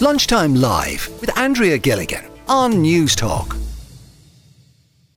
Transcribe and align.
Lunchtime 0.00 0.54
Live 0.54 1.08
with 1.20 1.36
Andrea 1.36 1.76
Gilligan 1.76 2.24
on 2.46 2.74
Newstalk. 2.74 3.56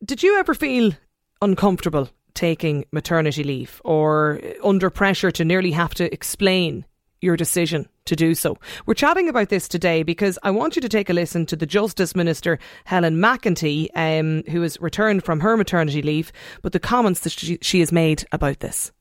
Did 0.04 0.24
you 0.24 0.40
ever 0.40 0.56
feel 0.56 0.94
uncomfortable 1.40 2.10
taking 2.34 2.86
maternity 2.91 3.44
leave 3.44 3.79
or 3.86 4.41
under 4.63 4.89
pressure 4.89 5.29
to 5.29 5.46
nearly 5.46 5.70
have 5.70 5.94
to 5.94 6.12
explain 6.12 6.83
your 7.21 7.38
decision 7.38 7.88
to 8.05 8.15
do 8.15 8.33
so. 8.33 8.57
We're 8.88 8.96
chatting 8.96 9.29
about 9.29 9.49
this 9.49 9.68
today 9.68 10.02
because 10.02 10.39
I 10.41 10.50
want 10.50 10.75
you 10.75 10.82
to 10.82 10.89
take 10.89 11.11
a 11.11 11.13
listen 11.13 11.45
to 11.45 11.55
the 11.55 11.68
Justice 11.68 12.16
Minister, 12.16 12.57
Helen 12.86 13.18
McEntee, 13.18 13.89
um, 13.93 14.41
who 14.52 14.63
has 14.63 14.82
returned 14.82 15.23
from 15.23 15.41
her 15.41 15.55
maternity 15.55 16.02
leave, 16.02 16.32
but 16.63 16.71
the 16.71 16.79
comments 16.79 17.20
that 17.20 17.34
she, 17.34 17.59
she 17.61 17.79
has 17.82 17.91
made 17.91 18.25
about 18.32 18.61
this. 18.61 18.91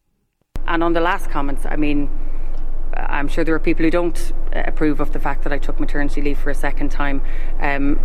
And 0.66 0.84
on 0.84 0.92
the 0.92 1.00
last 1.00 1.30
comments, 1.30 1.64
I 1.64 1.76
mean, 1.76 2.10
I'm 2.94 3.28
sure 3.28 3.44
there 3.44 3.54
are 3.54 3.60
people 3.60 3.84
who 3.84 3.90
don't 3.90 4.32
approve 4.52 5.00
of 5.00 5.12
the 5.12 5.20
fact 5.20 5.44
that 5.44 5.52
I 5.52 5.58
took 5.58 5.78
maternity 5.78 6.20
leave 6.20 6.38
for 6.38 6.50
a 6.50 6.54
second 6.54 6.90
time. 6.90 7.22
Um, 7.60 8.00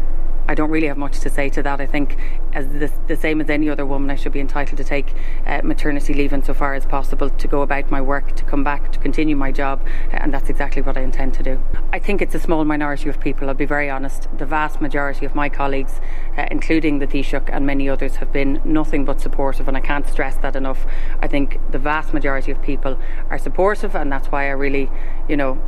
I 0.48 0.54
don't 0.54 0.70
really 0.70 0.88
have 0.88 0.98
much 0.98 1.20
to 1.22 1.30
say 1.30 1.50
to 1.50 1.64
that. 1.64 1.82
I 1.82 1.86
think, 1.86 2.18
as 2.54 2.68
the, 2.68 2.92
the 3.08 3.16
same 3.16 3.42
as 3.42 3.50
any 3.50 3.70
other 3.70 3.86
woman, 3.86 4.10
I 4.12 4.16
should 4.16 4.32
be 4.32 4.40
entitled 4.40 4.78
to 4.78 4.84
take 4.84 5.14
uh, 5.46 5.62
maternity 5.64 6.14
leave 6.14 6.34
insofar 6.34 6.74
as 6.74 6.86
possible 6.86 7.30
to 7.30 7.48
go 7.48 7.62
about 7.62 7.90
my 7.90 8.02
work, 8.02 8.36
to 8.36 8.44
come 8.44 8.64
back, 8.64 8.92
to 8.92 9.00
continue 9.00 9.36
my 9.36 9.52
job, 9.52 9.82
uh, 10.14 10.18
and 10.18 10.34
that's 10.34 10.50
exactly 10.50 10.82
what 10.82 10.98
I 10.98 11.02
intend 11.02 11.34
to 11.36 11.44
do. 11.44 11.62
I 11.92 12.00
think 12.00 12.22
it's 12.22 12.36
a 12.36 12.40
small 12.40 12.64
minority 12.66 13.10
of 13.10 13.20
people, 13.20 13.48
I'll 13.48 13.56
be 13.56 13.66
very 13.66 13.90
honest. 13.90 14.28
The 14.38 14.46
vast 14.46 14.82
majority 14.82 15.26
of 15.26 15.36
my 15.36 15.50
colleagues, 15.50 16.00
uh, 16.38 16.46
including 16.52 17.00
the 17.00 17.08
Taoiseach 17.08 17.50
and 17.52 17.66
many 17.66 17.90
others, 17.90 18.18
have 18.18 18.32
been 18.32 18.62
nothing 18.64 19.06
but 19.06 19.22
supportive, 19.22 19.68
and 19.68 19.76
I 19.76 19.82
can't 19.82 20.08
stress 20.08 20.38
that 20.38 20.56
enough. 20.56 20.86
I 21.22 21.28
think 21.28 21.60
the 21.72 21.80
vast 21.80 22.14
majority 22.14 22.52
of 22.52 22.62
people 22.62 23.00
are 23.30 23.38
supportive, 23.38 23.96
and 23.96 24.12
that's 24.12 24.28
why 24.28 24.48
I 24.48 24.52
really, 24.52 24.90
you 25.28 25.38
know, 25.38 25.60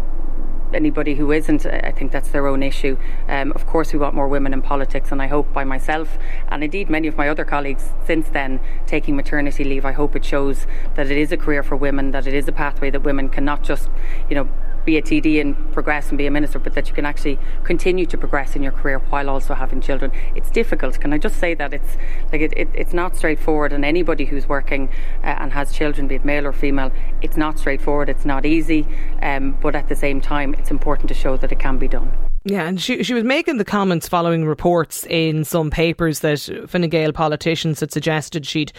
anybody 0.73 1.16
who 1.16 1.31
isn't, 1.31 1.66
I 1.66 1.91
think 1.91 2.12
that's 2.12 2.30
their 2.30 2.48
own 2.48 2.63
issue. 2.63 2.98
Um, 3.27 3.52
of 3.53 3.66
course, 3.66 3.94
we 3.94 3.99
want 3.99 4.16
more 4.16 4.27
women 4.27 4.53
in 4.53 4.62
politics, 4.62 5.12
and 5.12 5.21
I 5.21 5.27
hope 5.27 5.51
by 5.54 5.63
myself 5.63 6.18
and 6.49 6.63
indeed 6.63 6.90
many 6.90 7.07
of 7.07 7.18
my 7.18 7.29
other 7.29 7.46
colleagues 7.46 7.90
since 8.05 8.29
then 8.29 8.59
taking 8.85 9.15
maternity 9.15 9.63
leave, 9.63 9.85
I 9.85 9.91
hope 9.91 10.15
it 10.15 10.26
shows 10.26 10.68
that 10.96 11.09
it 11.09 11.18
is 11.18 11.32
a 11.32 11.37
career 11.37 11.63
for 11.63 11.76
women, 11.76 12.12
that 12.12 12.27
it 12.27 12.34
is 12.34 12.48
a 12.48 12.51
pathway 12.51 12.90
that 12.90 13.01
women 13.01 13.29
can 13.29 13.46
not 13.46 13.63
just, 13.63 13.90
you 14.29 14.35
know, 14.35 14.49
be 14.88 14.98
a 14.98 15.02
TD 15.02 15.40
and 15.41 15.71
progress 15.74 16.10
and 16.10 16.18
be 16.18 16.26
a 16.26 16.32
minister, 16.32 16.57
but 16.57 16.74
that 16.74 16.88
you 16.88 16.96
can 16.96 17.05
actually 17.05 17.38
continue 17.63 18.05
to 18.07 18.18
progress 18.18 18.55
in 18.55 18.63
your 18.63 18.71
career 18.71 18.99
while 19.10 19.30
also 19.30 19.54
having 19.54 19.82
children. 19.82 20.12
It's 20.34 20.49
difficult. 20.49 20.99
Can 20.99 21.13
I 21.13 21.18
just 21.18 21.35
say 21.35 21.54
that 21.55 21.74
it's 21.74 21.98
like 22.32 22.41
it, 22.41 22.54
it, 22.55 22.70
it's 22.74 22.93
not 22.93 23.15
straightforward, 23.15 23.74
and 23.74 23.84
anybody 23.85 24.26
who's 24.26 24.48
working 24.48 24.90
uh, 25.24 25.41
and 25.41 25.52
has 25.52 25.74
children, 25.74 26.08
be 26.08 26.15
it 26.15 26.26
male 26.26 26.48
or 26.48 26.54
female, 26.54 26.91
it's 27.21 27.38
not 27.38 27.60
straightforward. 27.60 28.08
It's 28.10 28.26
not 28.26 28.46
easy, 28.46 28.88
um, 29.21 29.58
but 29.62 29.76
at 29.76 29.90
the 29.90 29.96
same 29.96 30.21
time, 30.21 30.55
it's 30.55 30.71
important 30.71 31.10
to 31.10 31.13
show 31.13 31.35
that 31.35 31.52
it 31.52 31.60
can 31.60 31.77
be 31.77 31.90
done. 31.90 32.12
Yeah, 32.49 32.65
and 32.65 32.81
she 32.81 33.03
she 33.03 33.13
was 33.13 33.26
making 33.26 33.57
the 33.57 33.65
comments 33.65 34.07
following 34.07 34.45
reports 34.45 35.05
in 35.09 35.43
some 35.43 35.70
papers 35.70 36.21
that 36.21 36.40
Fine 36.70 36.87
Gael 36.87 37.12
politicians 37.12 37.81
had 37.81 37.91
suggested 37.91 38.45
she'd 38.45 38.71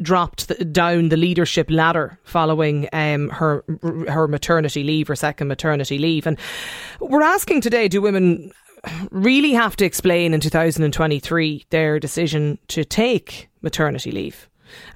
dropped 0.00 0.46
the, 0.46 0.64
down 0.64 1.08
the 1.08 1.16
leadership 1.16 1.68
ladder 1.68 2.20
following 2.22 2.88
um, 2.92 3.30
her 3.30 3.64
her 4.08 4.28
maternity 4.28 4.84
leave, 4.84 5.08
her 5.08 5.16
second 5.16 5.48
maternity 5.48 5.98
leave, 5.98 6.24
and 6.24 6.38
we're 7.00 7.20
asking 7.20 7.62
today: 7.62 7.88
Do 7.88 8.00
women 8.00 8.52
really 9.10 9.54
have 9.54 9.74
to 9.76 9.84
explain 9.84 10.32
in 10.32 10.40
2023 10.40 11.66
their 11.70 11.98
decision 11.98 12.60
to 12.68 12.84
take 12.84 13.48
maternity 13.60 14.12
leave? 14.12 14.48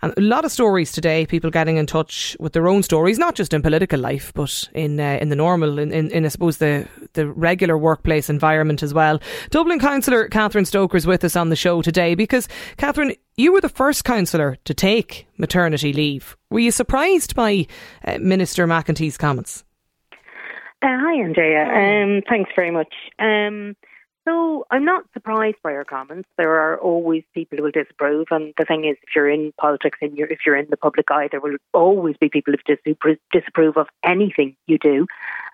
And 0.03 0.13
a 0.17 0.21
lot 0.21 0.45
of 0.45 0.53
stories 0.53 0.93
today, 0.93 1.27
people 1.27 1.51
getting 1.51 1.77
in 1.77 1.87
touch 1.87 2.37
with 2.41 2.53
their 2.53 2.69
own 2.69 2.83
stories, 2.83 3.19
not 3.19 3.35
just 3.35 3.53
in 3.53 3.63
political 3.63 4.01
life, 4.01 4.33
but 4.35 4.69
in 4.75 5.01
uh, 5.01 5.19
in 5.21 5.29
the 5.29 5.37
normal, 5.37 5.79
in, 5.79 5.93
in, 5.93 6.11
in, 6.11 6.25
I 6.25 6.29
suppose 6.29 6.59
the 6.59 6.89
the 7.15 7.27
regular 7.27 7.77
workplace 7.77 8.31
environment 8.31 8.83
as 8.83 8.95
well. 8.95 9.21
Dublin 9.51 9.79
councillor 9.79 10.29
Catherine 10.29 10.65
Stocker 10.65 10.97
is 10.97 11.07
with 11.07 11.25
us 11.25 11.37
on 11.37 11.49
the 11.49 11.57
show 11.57 11.83
today 11.83 12.15
because 12.15 12.49
Catherine, 12.77 13.15
you 13.37 13.53
were 13.53 13.61
the 13.61 13.69
first 13.69 14.05
councillor 14.05 14.57
to 14.65 14.75
take 14.75 15.27
maternity 15.39 15.93
leave. 15.93 16.37
Were 16.51 16.61
you 16.61 16.71
surprised 16.71 17.35
by 17.35 17.67
uh, 18.05 18.19
Minister 18.19 18.67
McEntee's 18.67 19.17
comments? 19.17 19.65
Uh, 20.83 20.89
hi, 20.89 21.23
Andrea. 21.23 21.65
Um, 21.65 22.23
thanks 22.29 22.51
very 22.57 22.71
much. 22.71 22.95
Um, 23.19 23.77
so 24.25 24.67
I'm 24.71 24.85
not 24.85 25.05
surprised 25.13 25.57
by 25.63 25.73
her 25.73 25.85
comments. 25.85 26.29
There 26.37 26.61
are 26.61 26.79
always 26.79 27.23
people 27.35 27.59
who 27.59 27.65
will 27.65 27.71
disapprove, 27.71 28.27
and 28.31 28.53
the 28.59 28.65
thing 28.65 28.85
is, 28.85 28.97
if 29.03 29.15
you're 29.17 29.31
in 29.31 29.53
politics 29.59 29.99
and 30.03 30.17
you're, 30.17 30.29
if 30.29 30.41
you're 30.45 30.57
in 30.57 30.67
the 30.69 30.77
public 30.77 31.11
eye, 31.11 31.29
there 31.31 31.41
will 31.41 31.57
always 31.73 32.17
be 32.19 32.29
people 32.29 32.55
who 32.55 33.17
disapprove 33.33 33.77
of 33.77 33.89
anything 34.05 34.57
you 34.67 34.79
do. 34.79 35.07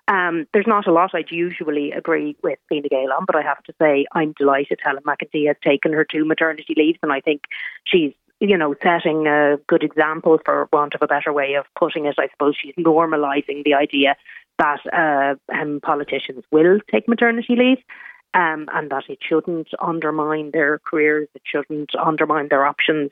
Um, 0.09 0.47
there's 0.53 0.67
not 0.67 0.87
a 0.87 0.91
lot 0.91 1.11
I'd 1.13 1.31
usually 1.31 1.91
agree 1.91 2.35
with 2.43 2.59
Fine 2.69 2.83
Gael 2.89 3.13
on, 3.17 3.25
but 3.25 3.35
I 3.35 3.41
have 3.41 3.63
to 3.63 3.73
say 3.81 4.05
I'm 4.13 4.33
delighted 4.37 4.79
Helen 4.83 5.03
McEntee 5.03 5.47
has 5.47 5.57
taken 5.63 5.93
her 5.93 6.05
two 6.05 6.25
maternity 6.25 6.73
leaves, 6.75 6.99
and 7.01 7.11
I 7.11 7.21
think 7.21 7.43
she's 7.85 8.13
you 8.39 8.55
know, 8.55 8.75
setting 8.83 9.25
a 9.25 9.57
good 9.67 9.81
example, 9.81 10.37
for 10.45 10.69
want 10.71 10.93
of 10.93 11.01
a 11.01 11.07
better 11.07 11.33
way 11.33 11.55
of 11.55 11.65
putting 11.75 12.05
it. 12.05 12.15
I 12.19 12.27
suppose 12.29 12.55
she's 12.55 12.75
normalising 12.75 13.63
the 13.63 13.73
idea 13.73 14.15
that 14.59 14.79
uh, 14.93 15.35
um, 15.53 15.79
politicians 15.81 16.43
will 16.51 16.79
take 16.91 17.07
maternity 17.07 17.55
leave 17.55 17.79
um, 18.33 18.67
and 18.73 18.89
that 18.91 19.03
it 19.09 19.19
shouldn't 19.21 19.69
undermine 19.79 20.51
their 20.51 20.79
careers, 20.79 21.27
it 21.33 21.41
shouldn't 21.45 21.91
undermine 21.95 22.49
their 22.49 22.65
options. 22.65 23.11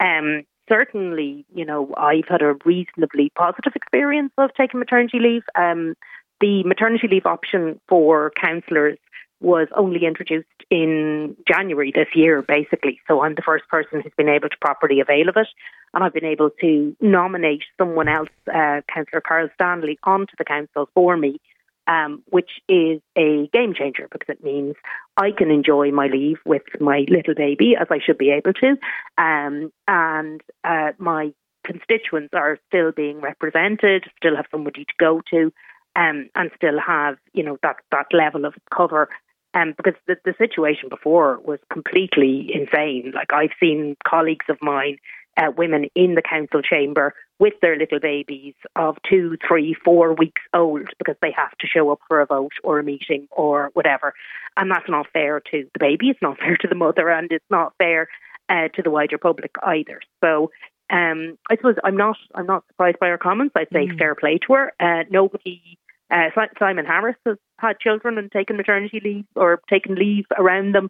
Um, 0.00 0.44
certainly, 0.68 1.44
you 1.54 1.64
know, 1.64 1.92
I've 1.96 2.28
had 2.28 2.42
a 2.42 2.54
reasonably 2.64 3.30
positive 3.34 3.72
experience 3.74 4.32
of 4.38 4.50
taking 4.54 4.80
maternity 4.80 5.18
leave. 5.20 5.44
Um, 5.54 5.94
the 6.40 6.62
maternity 6.64 7.08
leave 7.08 7.26
option 7.26 7.80
for 7.88 8.32
councillors 8.40 8.98
was 9.40 9.68
only 9.76 10.04
introduced 10.04 10.48
in 10.70 11.36
January 11.46 11.92
this 11.94 12.08
year, 12.14 12.42
basically. 12.42 13.00
So 13.06 13.22
I'm 13.22 13.34
the 13.34 13.42
first 13.42 13.68
person 13.68 14.00
who's 14.00 14.12
been 14.16 14.28
able 14.28 14.48
to 14.48 14.56
properly 14.60 15.00
avail 15.00 15.28
of 15.28 15.36
it. 15.36 15.48
And 15.92 16.02
I've 16.02 16.14
been 16.14 16.24
able 16.24 16.50
to 16.60 16.96
nominate 17.00 17.62
someone 17.78 18.08
else, 18.08 18.28
uh, 18.52 18.80
Councillor 18.92 19.22
Carl 19.26 19.48
Stanley, 19.54 19.98
onto 20.02 20.34
the 20.38 20.44
council 20.44 20.88
for 20.94 21.16
me 21.16 21.40
um, 21.86 22.22
which 22.26 22.50
is 22.68 23.00
a 23.16 23.48
game 23.52 23.74
changer 23.74 24.08
because 24.10 24.28
it 24.28 24.42
means 24.42 24.74
I 25.16 25.30
can 25.30 25.50
enjoy 25.50 25.90
my 25.90 26.06
leave 26.06 26.38
with 26.44 26.62
my 26.80 27.04
little 27.08 27.34
baby 27.34 27.74
as 27.78 27.86
I 27.90 27.98
should 28.04 28.18
be 28.18 28.30
able 28.30 28.52
to, 28.54 28.76
um, 29.18 29.72
and 29.86 30.40
uh, 30.64 30.92
my 30.98 31.32
constituents 31.64 32.32
are 32.32 32.58
still 32.68 32.92
being 32.92 33.20
represented, 33.20 34.04
still 34.16 34.36
have 34.36 34.46
somebody 34.50 34.84
to 34.84 34.94
go 34.98 35.20
to, 35.30 35.52
um, 35.96 36.28
and 36.34 36.50
still 36.56 36.78
have 36.84 37.16
you 37.32 37.42
know 37.42 37.58
that 37.62 37.76
that 37.90 38.06
level 38.12 38.44
of 38.44 38.54
cover. 38.74 39.08
Um, 39.54 39.72
because 39.74 39.94
the, 40.06 40.16
the 40.22 40.34
situation 40.36 40.90
before 40.90 41.40
was 41.42 41.58
completely 41.72 42.50
insane. 42.52 43.12
Like 43.14 43.32
I've 43.32 43.56
seen 43.58 43.96
colleagues 44.06 44.44
of 44.50 44.58
mine 44.60 44.98
uh, 45.36 45.50
women 45.56 45.86
in 45.94 46.14
the 46.14 46.22
council 46.22 46.62
chamber 46.62 47.14
with 47.38 47.54
their 47.60 47.76
little 47.76 48.00
babies 48.00 48.54
of 48.76 48.96
two, 49.08 49.36
three, 49.46 49.74
four 49.84 50.14
weeks 50.14 50.42
old 50.54 50.88
because 50.98 51.16
they 51.20 51.32
have 51.32 51.56
to 51.58 51.66
show 51.66 51.90
up 51.90 52.00
for 52.08 52.20
a 52.20 52.26
vote 52.26 52.54
or 52.64 52.78
a 52.78 52.84
meeting 52.84 53.28
or 53.30 53.70
whatever. 53.74 54.14
And 54.56 54.70
that's 54.70 54.88
not 54.88 55.06
fair 55.12 55.40
to 55.50 55.68
the 55.72 55.78
baby, 55.78 56.08
it's 56.08 56.22
not 56.22 56.38
fair 56.40 56.56
to 56.56 56.68
the 56.68 56.74
mother, 56.74 57.08
and 57.10 57.30
it's 57.30 57.44
not 57.50 57.74
fair 57.78 58.08
uh, 58.48 58.68
to 58.74 58.82
the 58.82 58.90
wider 58.90 59.18
public 59.18 59.54
either. 59.62 60.00
So 60.22 60.50
um, 60.90 61.36
I 61.50 61.56
suppose 61.56 61.76
I'm 61.84 61.96
not 61.96 62.16
I'm 62.34 62.46
not 62.46 62.64
surprised 62.68 62.98
by 62.98 63.08
her 63.08 63.18
comments. 63.18 63.54
I'd 63.56 63.68
say 63.72 63.86
mm. 63.86 63.98
fair 63.98 64.14
play 64.14 64.38
to 64.46 64.54
her. 64.54 64.72
Uh, 64.80 65.04
nobody. 65.10 65.78
Uh, 66.08 66.30
Simon 66.56 66.86
Harris 66.86 67.16
has 67.26 67.36
had 67.58 67.80
children 67.80 68.16
and 68.16 68.30
taken 68.30 68.56
maternity 68.56 69.00
leave 69.02 69.24
or 69.34 69.60
taken 69.68 69.96
leave 69.96 70.24
around 70.38 70.72
them 70.72 70.88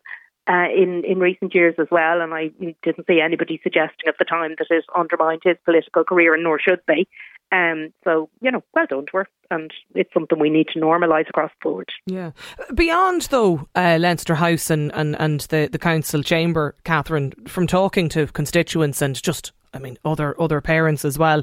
uh, 0.48 0.68
in 0.74 1.04
in 1.04 1.18
recent 1.18 1.54
years 1.54 1.74
as 1.78 1.88
well, 1.90 2.20
and 2.20 2.32
I 2.32 2.48
didn't 2.82 3.06
see 3.06 3.20
anybody 3.20 3.60
suggesting 3.62 4.08
at 4.08 4.18
the 4.18 4.24
time 4.24 4.54
that 4.58 4.66
it 4.70 4.84
undermined 4.94 5.42
his 5.44 5.56
political 5.64 6.04
career, 6.04 6.34
and 6.34 6.44
nor 6.44 6.60
should 6.60 6.80
they. 6.86 7.06
Um, 7.52 7.92
so 8.04 8.28
you 8.40 8.50
know, 8.50 8.62
well 8.74 8.86
done 8.86 9.06
to 9.06 9.18
her, 9.18 9.28
and 9.50 9.72
it's 9.94 10.12
something 10.12 10.38
we 10.38 10.50
need 10.50 10.68
to 10.68 10.80
normalise 10.80 11.28
across 11.28 11.50
the 11.50 11.70
board. 11.70 11.88
Yeah. 12.06 12.32
Beyond 12.74 13.22
though, 13.22 13.68
uh, 13.74 13.98
Leinster 14.00 14.34
House 14.34 14.70
and, 14.70 14.92
and, 14.94 15.16
and 15.20 15.40
the 15.42 15.68
the 15.70 15.78
council 15.78 16.22
chamber, 16.22 16.74
Catherine, 16.84 17.32
from 17.46 17.66
talking 17.66 18.08
to 18.10 18.26
constituents 18.28 19.00
and 19.00 19.20
just, 19.20 19.52
I 19.74 19.78
mean, 19.78 19.96
other 20.04 20.40
other 20.40 20.60
parents 20.60 21.04
as 21.04 21.18
well, 21.18 21.42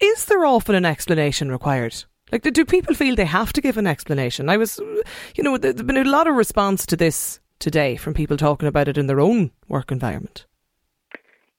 is 0.00 0.26
there 0.26 0.46
often 0.46 0.74
an 0.74 0.84
explanation 0.84 1.50
required? 1.50 2.04
Like, 2.32 2.42
do 2.42 2.64
people 2.64 2.94
feel 2.94 3.14
they 3.14 3.24
have 3.24 3.52
to 3.52 3.60
give 3.60 3.78
an 3.78 3.86
explanation? 3.86 4.48
I 4.48 4.56
was, 4.56 4.80
you 5.36 5.44
know, 5.44 5.56
there's 5.58 5.82
been 5.82 5.96
a 5.96 6.04
lot 6.04 6.26
of 6.26 6.34
response 6.34 6.84
to 6.86 6.96
this 6.96 7.38
today 7.58 7.96
from 7.96 8.14
people 8.14 8.36
talking 8.36 8.68
about 8.68 8.88
it 8.88 8.98
in 8.98 9.06
their 9.06 9.20
own 9.20 9.50
work 9.68 9.90
environment? 9.90 10.46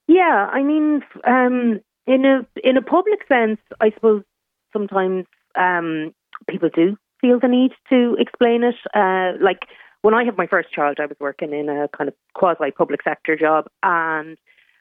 Yeah, 0.08 0.48
I 0.52 0.64
mean, 0.64 1.02
um, 1.26 1.82
in 2.06 2.26
a 2.26 2.48
in 2.64 2.78
a 2.78 2.82
public 2.82 3.20
sense, 3.28 3.60
I 3.82 3.92
suppose 3.92 4.24
sometimes 4.72 5.26
um, 5.56 6.14
people 6.50 6.70
do 6.74 6.98
feel 7.20 7.40
the 7.40 7.48
need 7.48 7.72
to 7.90 8.16
explain 8.20 8.64
it. 8.64 8.76
Uh, 8.96 9.34
like 9.44 9.66
when 10.02 10.14
I 10.14 10.24
had 10.24 10.38
my 10.38 10.48
first 10.48 10.72
child, 10.72 10.98
I 11.00 11.06
was 11.06 11.18
working 11.20 11.54
in 11.54 11.68
a 11.68 11.90
kind 11.96 12.08
of 12.08 12.14
quasi 12.34 12.72
public 12.72 13.02
sector 13.04 13.36
job, 13.36 13.66
and 13.84 14.38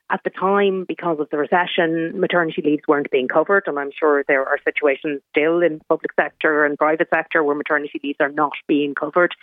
At 0.09 0.23
the 0.23 0.31
time, 0.31 0.85
because 0.87 1.19
of 1.19 1.31
the 1.31 1.37
recession, 1.37 2.21
maternity 2.21 2.63
leaves 2.63 2.85
weren't 2.87 3.11
being 3.11 3.27
covered, 3.27 3.65
and 3.67 3.77
I'm 3.77 3.91
sure 3.91 4.25
there 4.29 4.47
are 4.47 4.59
situations 4.65 5.21
still 5.31 5.61
in 5.61 5.79
the 5.79 5.85
public 5.89 6.13
sector 6.15 6.65
and 6.65 6.79
private 6.79 7.09
sector 7.13 7.43
where 7.43 7.57
maternity 7.57 8.01
leaves 8.05 8.19
are 8.21 8.29
not 8.29 8.53
being 8.69 8.95
covered. 8.95 9.35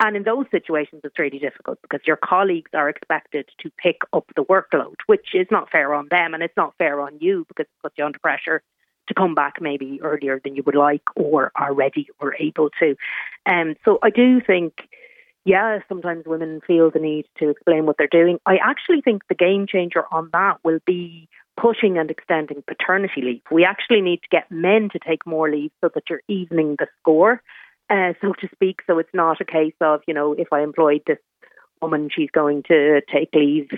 And 0.00 0.16
in 0.16 0.24
those 0.24 0.46
situations, 0.50 1.02
it's 1.04 1.18
really 1.18 1.38
difficult 1.38 1.78
because 1.82 2.00
your 2.04 2.16
colleagues 2.16 2.70
are 2.74 2.88
expected 2.88 3.48
to 3.60 3.70
pick 3.78 3.98
up 4.12 4.24
the 4.34 4.44
workload, 4.44 4.96
which 5.06 5.34
is 5.34 5.46
not 5.50 5.70
fair 5.70 5.94
on 5.94 6.08
them 6.10 6.34
and 6.34 6.42
it's 6.42 6.56
not 6.56 6.74
fair 6.78 7.00
on 7.00 7.18
you 7.20 7.44
because 7.48 7.66
it 7.66 7.82
puts 7.82 7.94
you 7.98 8.04
under 8.04 8.18
pressure 8.18 8.62
to 9.08 9.14
come 9.14 9.34
back 9.34 9.60
maybe 9.60 10.00
earlier 10.02 10.40
than 10.42 10.54
you 10.54 10.62
would 10.64 10.76
like 10.76 11.02
or 11.16 11.50
are 11.56 11.74
ready 11.74 12.08
or 12.20 12.34
able 12.38 12.70
to. 12.78 12.94
Um, 13.46 13.74
so 13.84 13.98
I 14.02 14.10
do 14.10 14.40
think 14.40 14.88
yeah, 15.44 15.78
sometimes 15.88 16.24
women 16.26 16.60
feel 16.66 16.90
the 16.90 16.98
need 16.98 17.26
to 17.38 17.50
explain 17.50 17.86
what 17.86 17.96
they're 17.96 18.06
doing. 18.06 18.38
I 18.44 18.56
actually 18.56 19.00
think 19.00 19.22
the 19.28 19.34
game 19.34 19.66
changer 19.66 20.04
on 20.10 20.30
that 20.32 20.58
will 20.64 20.80
be 20.86 21.28
pushing 21.60 21.98
and 21.98 22.10
extending 22.10 22.62
paternity 22.66 23.22
leave. 23.22 23.42
We 23.50 23.64
actually 23.64 24.00
need 24.00 24.20
to 24.22 24.28
get 24.30 24.50
men 24.50 24.88
to 24.92 24.98
take 24.98 25.26
more 25.26 25.50
leave 25.50 25.70
so 25.80 25.90
that 25.94 26.04
you're 26.08 26.22
evening 26.28 26.76
the 26.78 26.86
score, 27.00 27.42
uh, 27.90 28.12
so 28.20 28.32
to 28.40 28.48
speak. 28.52 28.82
So 28.86 28.98
it's 28.98 29.14
not 29.14 29.40
a 29.40 29.44
case 29.44 29.74
of, 29.80 30.02
you 30.06 30.14
know, 30.14 30.34
if 30.34 30.52
I 30.52 30.62
employed 30.62 31.02
this 31.06 31.18
woman, 31.80 32.10
she's 32.14 32.30
going 32.30 32.62
to 32.64 33.00
take 33.12 33.30
leave. 33.34 33.70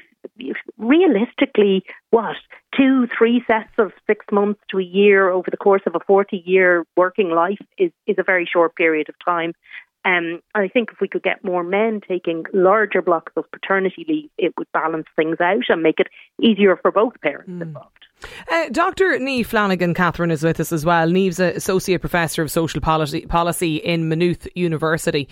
Realistically, 0.78 1.84
what? 2.10 2.36
Two, 2.76 3.06
three 3.06 3.42
sets 3.46 3.72
of 3.78 3.92
six 4.06 4.24
months 4.32 4.60
to 4.70 4.78
a 4.78 4.82
year 4.82 5.30
over 5.30 5.50
the 5.50 5.56
course 5.56 5.82
of 5.86 5.94
a 5.94 6.00
40 6.00 6.42
year 6.44 6.84
working 6.96 7.30
life 7.30 7.60
is, 7.78 7.92
is 8.06 8.16
a 8.18 8.22
very 8.22 8.48
short 8.50 8.74
period 8.74 9.08
of 9.08 9.14
time. 9.24 9.52
Um, 10.04 10.40
I 10.54 10.68
think 10.68 10.90
if 10.92 11.00
we 11.00 11.08
could 11.08 11.22
get 11.22 11.44
more 11.44 11.62
men 11.62 12.00
taking 12.06 12.44
larger 12.54 13.02
blocks 13.02 13.32
of 13.36 13.50
paternity 13.50 14.06
leave, 14.08 14.30
it 14.38 14.54
would 14.56 14.70
balance 14.72 15.06
things 15.14 15.40
out 15.40 15.64
and 15.68 15.82
make 15.82 16.00
it 16.00 16.08
easier 16.40 16.76
for 16.76 16.90
both 16.90 17.20
parents 17.20 17.50
mm. 17.50 17.62
involved. 17.62 18.06
Uh, 18.50 18.68
Dr. 18.70 19.18
Niamh 19.18 19.46
Flanagan, 19.46 19.94
Catherine, 19.94 20.30
is 20.30 20.42
with 20.42 20.60
us 20.60 20.72
as 20.72 20.84
well. 20.84 21.08
Niamh's 21.08 21.40
Associate 21.40 22.00
Professor 22.00 22.42
of 22.42 22.50
Social 22.50 22.80
Policy, 22.80 23.26
Policy 23.26 23.76
in 23.76 24.08
Maynooth 24.08 24.48
University. 24.54 25.28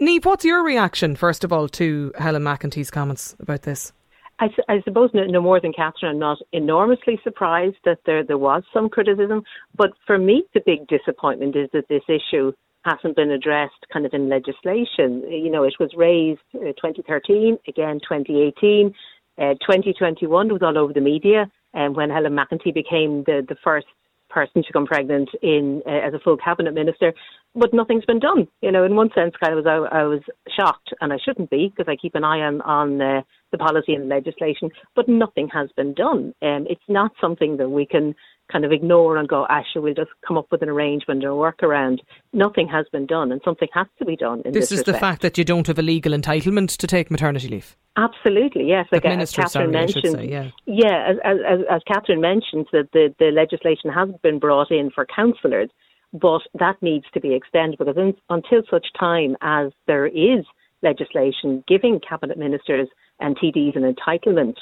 Niamh, 0.00 0.24
what's 0.24 0.44
your 0.44 0.64
reaction, 0.64 1.16
first 1.16 1.42
of 1.42 1.52
all, 1.52 1.68
to 1.70 2.12
Helen 2.18 2.42
McEntee's 2.42 2.90
comments 2.90 3.34
about 3.40 3.62
this? 3.62 3.92
I, 4.40 4.48
I, 4.68 4.80
suppose 4.82 5.10
no, 5.12 5.24
no, 5.24 5.40
more 5.40 5.60
than 5.60 5.72
Catherine, 5.72 6.12
I'm 6.12 6.18
not 6.20 6.38
enormously 6.52 7.18
surprised 7.24 7.78
that 7.84 7.98
there, 8.06 8.22
there 8.22 8.38
was 8.38 8.62
some 8.72 8.88
criticism. 8.88 9.42
But 9.74 9.90
for 10.06 10.16
me, 10.16 10.44
the 10.54 10.60
big 10.64 10.86
disappointment 10.86 11.56
is 11.56 11.68
that 11.72 11.88
this 11.88 12.04
issue 12.08 12.52
hasn't 12.88 13.16
been 13.16 13.30
addressed 13.30 13.86
kind 13.92 14.06
of 14.06 14.14
in 14.14 14.28
legislation. 14.28 15.22
You 15.28 15.50
know, 15.50 15.64
it 15.64 15.74
was 15.78 15.90
raised 15.96 16.40
uh, 16.54 16.72
2013, 16.80 17.58
again 17.66 18.00
2018, 18.00 18.94
uh, 19.38 19.54
2021 19.60 20.48
was 20.48 20.62
all 20.62 20.78
over 20.78 20.92
the 20.92 21.00
media, 21.00 21.50
and 21.74 21.88
um, 21.88 21.94
when 21.94 22.10
Helen 22.10 22.36
McEntee 22.36 22.74
became 22.74 23.24
the, 23.24 23.44
the 23.48 23.56
first 23.62 23.86
person 24.30 24.62
to 24.62 24.68
become 24.68 24.86
pregnant 24.86 25.30
in 25.42 25.82
uh, 25.86 26.06
as 26.06 26.14
a 26.14 26.18
full 26.18 26.36
cabinet 26.36 26.74
minister, 26.74 27.12
but 27.54 27.72
nothing's 27.72 28.04
been 28.04 28.18
done. 28.18 28.46
You 28.60 28.72
know, 28.72 28.84
in 28.84 28.94
one 28.94 29.10
sense, 29.14 29.34
kind 29.42 29.56
of 29.56 29.64
was 29.64 29.88
I, 29.92 30.00
I 30.00 30.04
was 30.04 30.20
shocked, 30.54 30.92
and 31.00 31.12
I 31.12 31.18
shouldn't 31.24 31.50
be 31.50 31.68
because 31.68 31.90
I 31.90 31.96
keep 31.96 32.14
an 32.14 32.24
eye 32.24 32.40
on 32.40 32.60
on 32.62 33.00
uh, 33.00 33.22
the 33.52 33.58
policy 33.58 33.94
and 33.94 34.08
legislation, 34.08 34.70
but 34.94 35.08
nothing 35.08 35.48
has 35.48 35.70
been 35.76 35.94
done. 35.94 36.34
Um, 36.42 36.66
it's 36.68 36.88
not 36.88 37.12
something 37.20 37.56
that 37.56 37.70
we 37.70 37.86
can 37.86 38.14
kind 38.50 38.64
of 38.64 38.72
ignore 38.72 39.16
and 39.16 39.28
go, 39.28 39.46
ah, 39.48 39.60
Asha, 39.60 39.82
we'll 39.82 39.94
just 39.94 40.10
come 40.26 40.38
up 40.38 40.46
with 40.50 40.62
an 40.62 40.68
arrangement 40.68 41.24
or 41.24 41.30
a 41.30 41.52
workaround. 41.52 41.98
Nothing 42.32 42.68
has 42.68 42.86
been 42.90 43.06
done, 43.06 43.32
and 43.32 43.40
something 43.44 43.68
has 43.74 43.86
to 43.98 44.04
be 44.04 44.16
done. 44.16 44.42
this, 44.44 44.54
this 44.54 44.72
is 44.72 44.78
respect. 44.78 44.86
the 44.86 45.00
fact 45.00 45.22
that 45.22 45.38
you 45.38 45.44
don't 45.44 45.66
have 45.66 45.78
a 45.78 45.82
legal 45.82 46.12
entitlement 46.12 46.76
to 46.76 46.86
take 46.86 47.10
maternity 47.10 47.48
leave. 47.48 47.76
Absolutely, 47.96 48.68
yes. 48.68 48.86
Like 48.92 49.04
as 49.04 49.32
Catherine 49.32 49.48
sorry, 49.48 49.66
mentioned, 49.68 50.14
say, 50.14 50.28
yeah, 50.28 50.50
yeah. 50.66 51.10
As, 51.10 51.16
as, 51.24 51.58
as 51.70 51.82
Catherine 51.86 52.20
mentioned, 52.20 52.66
that 52.72 52.88
the, 52.92 53.14
the 53.18 53.30
legislation 53.32 53.90
has 53.90 54.08
been 54.22 54.38
brought 54.38 54.70
in 54.70 54.90
for 54.90 55.04
councillors, 55.04 55.68
but 56.12 56.42
that 56.58 56.80
needs 56.80 57.06
to 57.14 57.20
be 57.20 57.34
extended 57.34 57.78
because 57.78 57.96
in, 57.96 58.14
until 58.30 58.62
such 58.70 58.86
time 58.98 59.36
as 59.42 59.72
there 59.86 60.06
is 60.06 60.44
legislation 60.82 61.64
giving 61.66 62.00
cabinet 62.08 62.38
ministers 62.38 62.88
and 63.20 63.36
TDs 63.36 63.76
an 63.76 63.82
entitlement 63.82 64.54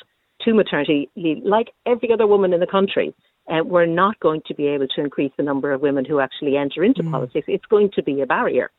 to 0.43 0.55
maternity 0.55 1.11
leave, 1.17 1.45
like 1.45 1.69
every 1.87 2.11
other 2.13 2.27
woman 2.27 2.53
in 2.53 2.61
the 2.61 2.67
country, 2.67 3.15
uh, 3.49 3.65
we're 3.65 3.87
not 3.87 4.19
going 4.21 4.43
to 4.47 4.55
be 4.55 4.67
able 4.67 4.89
to 4.89 5.01
increase 5.01 5.33
the 5.37 5.43
number 5.43 5.73
of 5.73 5.81
women 5.81 6.05
who 6.05 6.21
actually 6.21 6.57
enter 6.57 6.83
into 6.85 7.03
mm. 7.03 7.11
politics. 7.11 7.47
It's 7.49 7.67
going 7.67 7.91
to 7.93 8.03
be 8.03 8.21
a 8.21 8.27
barrier. 8.27 8.71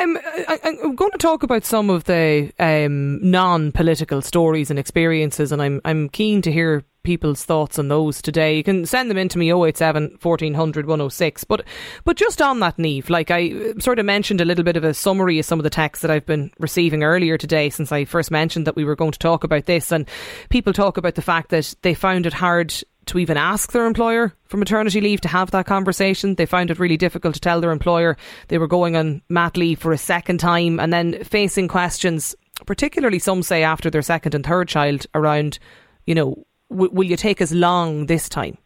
Um, 0.00 0.18
I, 0.24 0.58
am 0.64 0.96
going 0.96 1.12
to 1.12 1.18
talk 1.18 1.42
about 1.42 1.64
some 1.64 1.88
of 1.90 2.04
the 2.04 2.52
um, 2.58 3.20
non-political 3.22 4.22
stories 4.22 4.70
and 4.70 4.78
experiences, 4.78 5.52
and 5.52 5.62
I'm 5.62 5.80
I'm 5.84 6.08
keen 6.08 6.42
to 6.42 6.52
hear 6.52 6.84
people's 7.04 7.44
thoughts 7.44 7.78
on 7.78 7.88
those 7.88 8.20
today. 8.20 8.56
You 8.56 8.64
can 8.64 8.86
send 8.86 9.10
them 9.10 9.18
in 9.18 9.28
to 9.28 9.38
me 9.38 9.52
087 9.52 10.18
1400 10.20 10.86
106. 10.86 11.44
But 11.44 11.64
but 12.04 12.16
just 12.16 12.42
on 12.42 12.58
that, 12.60 12.78
Niamh, 12.78 13.08
like 13.08 13.30
I 13.30 13.74
sort 13.78 13.98
of 13.98 14.06
mentioned 14.06 14.40
a 14.40 14.44
little 14.44 14.64
bit 14.64 14.76
of 14.76 14.84
a 14.84 14.94
summary 14.94 15.38
of 15.38 15.44
some 15.44 15.60
of 15.60 15.64
the 15.64 15.70
texts 15.70 16.02
that 16.02 16.10
I've 16.10 16.26
been 16.26 16.50
receiving 16.58 17.04
earlier 17.04 17.38
today 17.38 17.70
since 17.70 17.92
I 17.92 18.04
first 18.04 18.30
mentioned 18.30 18.66
that 18.66 18.76
we 18.76 18.84
were 18.84 18.96
going 18.96 19.12
to 19.12 19.18
talk 19.18 19.44
about 19.44 19.66
this, 19.66 19.92
and 19.92 20.08
people 20.48 20.72
talk 20.72 20.96
about 20.96 21.14
the 21.14 21.22
fact 21.22 21.50
that 21.50 21.74
they 21.82 21.94
found 21.94 22.26
it 22.26 22.32
hard 22.32 22.74
to 23.06 23.18
even 23.18 23.36
ask 23.36 23.72
their 23.72 23.86
employer 23.86 24.34
for 24.44 24.56
maternity 24.56 25.00
leave 25.00 25.20
to 25.22 25.28
have 25.28 25.50
that 25.50 25.66
conversation. 25.66 26.34
They 26.34 26.46
found 26.46 26.70
it 26.70 26.78
really 26.78 26.96
difficult 26.96 27.34
to 27.34 27.40
tell 27.40 27.60
their 27.60 27.70
employer 27.70 28.16
they 28.48 28.58
were 28.58 28.66
going 28.66 28.96
on 28.96 29.22
mat 29.28 29.56
leave 29.56 29.78
for 29.78 29.92
a 29.92 29.98
second 29.98 30.38
time 30.38 30.80
and 30.80 30.92
then 30.92 31.22
facing 31.24 31.68
questions, 31.68 32.34
particularly 32.66 33.18
some 33.18 33.42
say 33.42 33.62
after 33.62 33.90
their 33.90 34.02
second 34.02 34.34
and 34.34 34.44
third 34.44 34.68
child, 34.68 35.06
around, 35.14 35.58
you 36.06 36.14
know, 36.14 36.44
w- 36.70 36.90
will 36.92 37.06
you 37.06 37.16
take 37.16 37.40
as 37.40 37.52
long 37.52 38.06
this 38.06 38.28
time? 38.28 38.58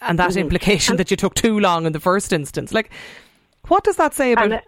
And 0.00 0.18
that 0.18 0.30
mm-hmm. 0.30 0.40
implication 0.40 0.96
that 0.96 1.10
you 1.10 1.16
took 1.16 1.34
too 1.34 1.58
long 1.60 1.86
in 1.86 1.92
the 1.92 2.00
first 2.00 2.32
instance. 2.32 2.72
Like, 2.72 2.90
what 3.68 3.84
does 3.84 3.96
that 3.96 4.14
say 4.14 4.32
about. 4.32 4.62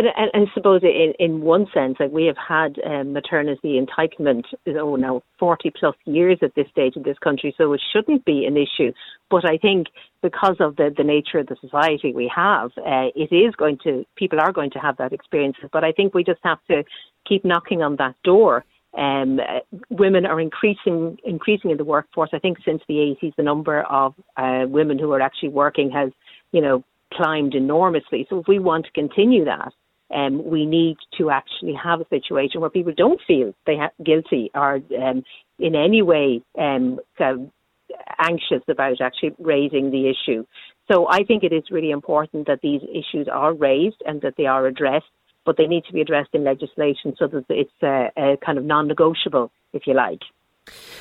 And, 0.00 0.08
and, 0.16 0.30
and 0.32 0.48
I 0.48 0.54
suppose 0.54 0.82
in, 0.82 1.12
in 1.18 1.42
one 1.42 1.66
sense, 1.74 1.96
like 2.00 2.10
we 2.10 2.24
have 2.24 2.36
had 2.36 2.78
um, 2.86 3.12
maternity 3.12 3.78
entitlement, 3.78 4.44
oh 4.66 4.96
now, 4.96 5.22
40 5.38 5.72
plus 5.78 5.94
years 6.06 6.38
at 6.42 6.54
this 6.54 6.66
stage 6.70 6.96
in 6.96 7.02
this 7.02 7.18
country, 7.18 7.54
so 7.58 7.72
it 7.74 7.82
shouldn't 7.92 8.24
be 8.24 8.46
an 8.46 8.56
issue. 8.56 8.92
But 9.30 9.44
I 9.44 9.58
think 9.58 9.88
because 10.22 10.56
of 10.58 10.76
the, 10.76 10.92
the 10.96 11.04
nature 11.04 11.38
of 11.38 11.48
the 11.48 11.56
society 11.60 12.12
we 12.14 12.30
have, 12.34 12.70
uh, 12.78 13.08
it 13.14 13.30
is 13.30 13.54
going 13.56 13.78
to, 13.84 14.06
people 14.16 14.40
are 14.40 14.52
going 14.52 14.70
to 14.70 14.78
have 14.78 14.96
that 14.96 15.12
experience. 15.12 15.56
But 15.70 15.84
I 15.84 15.92
think 15.92 16.14
we 16.14 16.24
just 16.24 16.40
have 16.44 16.58
to 16.70 16.82
keep 17.28 17.44
knocking 17.44 17.82
on 17.82 17.96
that 17.96 18.14
door. 18.24 18.64
Um, 18.96 19.38
women 19.90 20.26
are 20.26 20.40
increasing 20.40 21.16
increasing 21.24 21.70
in 21.70 21.76
the 21.76 21.84
workforce. 21.84 22.30
I 22.32 22.40
think 22.40 22.58
since 22.64 22.82
the 22.88 23.16
80s, 23.22 23.36
the 23.36 23.44
number 23.44 23.82
of 23.82 24.14
uh, 24.36 24.64
women 24.66 24.98
who 24.98 25.12
are 25.12 25.20
actually 25.20 25.50
working 25.50 25.92
has, 25.92 26.10
you 26.50 26.60
know, 26.60 26.82
climbed 27.12 27.54
enormously. 27.54 28.26
So 28.28 28.40
if 28.40 28.48
we 28.48 28.58
want 28.58 28.86
to 28.86 28.92
continue 28.92 29.44
that, 29.44 29.72
um, 30.14 30.44
we 30.44 30.66
need 30.66 30.96
to 31.18 31.30
actually 31.30 31.74
have 31.74 32.00
a 32.00 32.08
situation 32.08 32.60
where 32.60 32.70
people 32.70 32.92
don't 32.96 33.20
feel 33.26 33.54
they 33.66 33.76
ha- 33.76 33.90
guilty 34.04 34.50
or 34.54 34.80
um, 35.00 35.22
in 35.58 35.74
any 35.74 36.02
way 36.02 36.42
um, 36.58 36.98
anxious 38.18 38.62
about 38.68 39.00
actually 39.00 39.34
raising 39.38 39.90
the 39.90 40.10
issue. 40.10 40.44
So 40.90 41.06
I 41.08 41.22
think 41.24 41.44
it 41.44 41.52
is 41.52 41.64
really 41.70 41.90
important 41.90 42.46
that 42.46 42.60
these 42.62 42.82
issues 42.82 43.28
are 43.32 43.54
raised 43.54 44.02
and 44.06 44.20
that 44.22 44.34
they 44.36 44.46
are 44.46 44.66
addressed, 44.66 45.06
but 45.46 45.56
they 45.56 45.66
need 45.66 45.84
to 45.84 45.92
be 45.92 46.00
addressed 46.00 46.30
in 46.32 46.44
legislation 46.44 47.14
so 47.18 47.28
that 47.28 47.44
it's 47.48 47.70
a, 47.82 48.10
a 48.16 48.36
kind 48.44 48.58
of 48.58 48.64
non-negotiable, 48.64 49.52
if 49.72 49.86
you 49.86 49.94
like. 49.94 50.20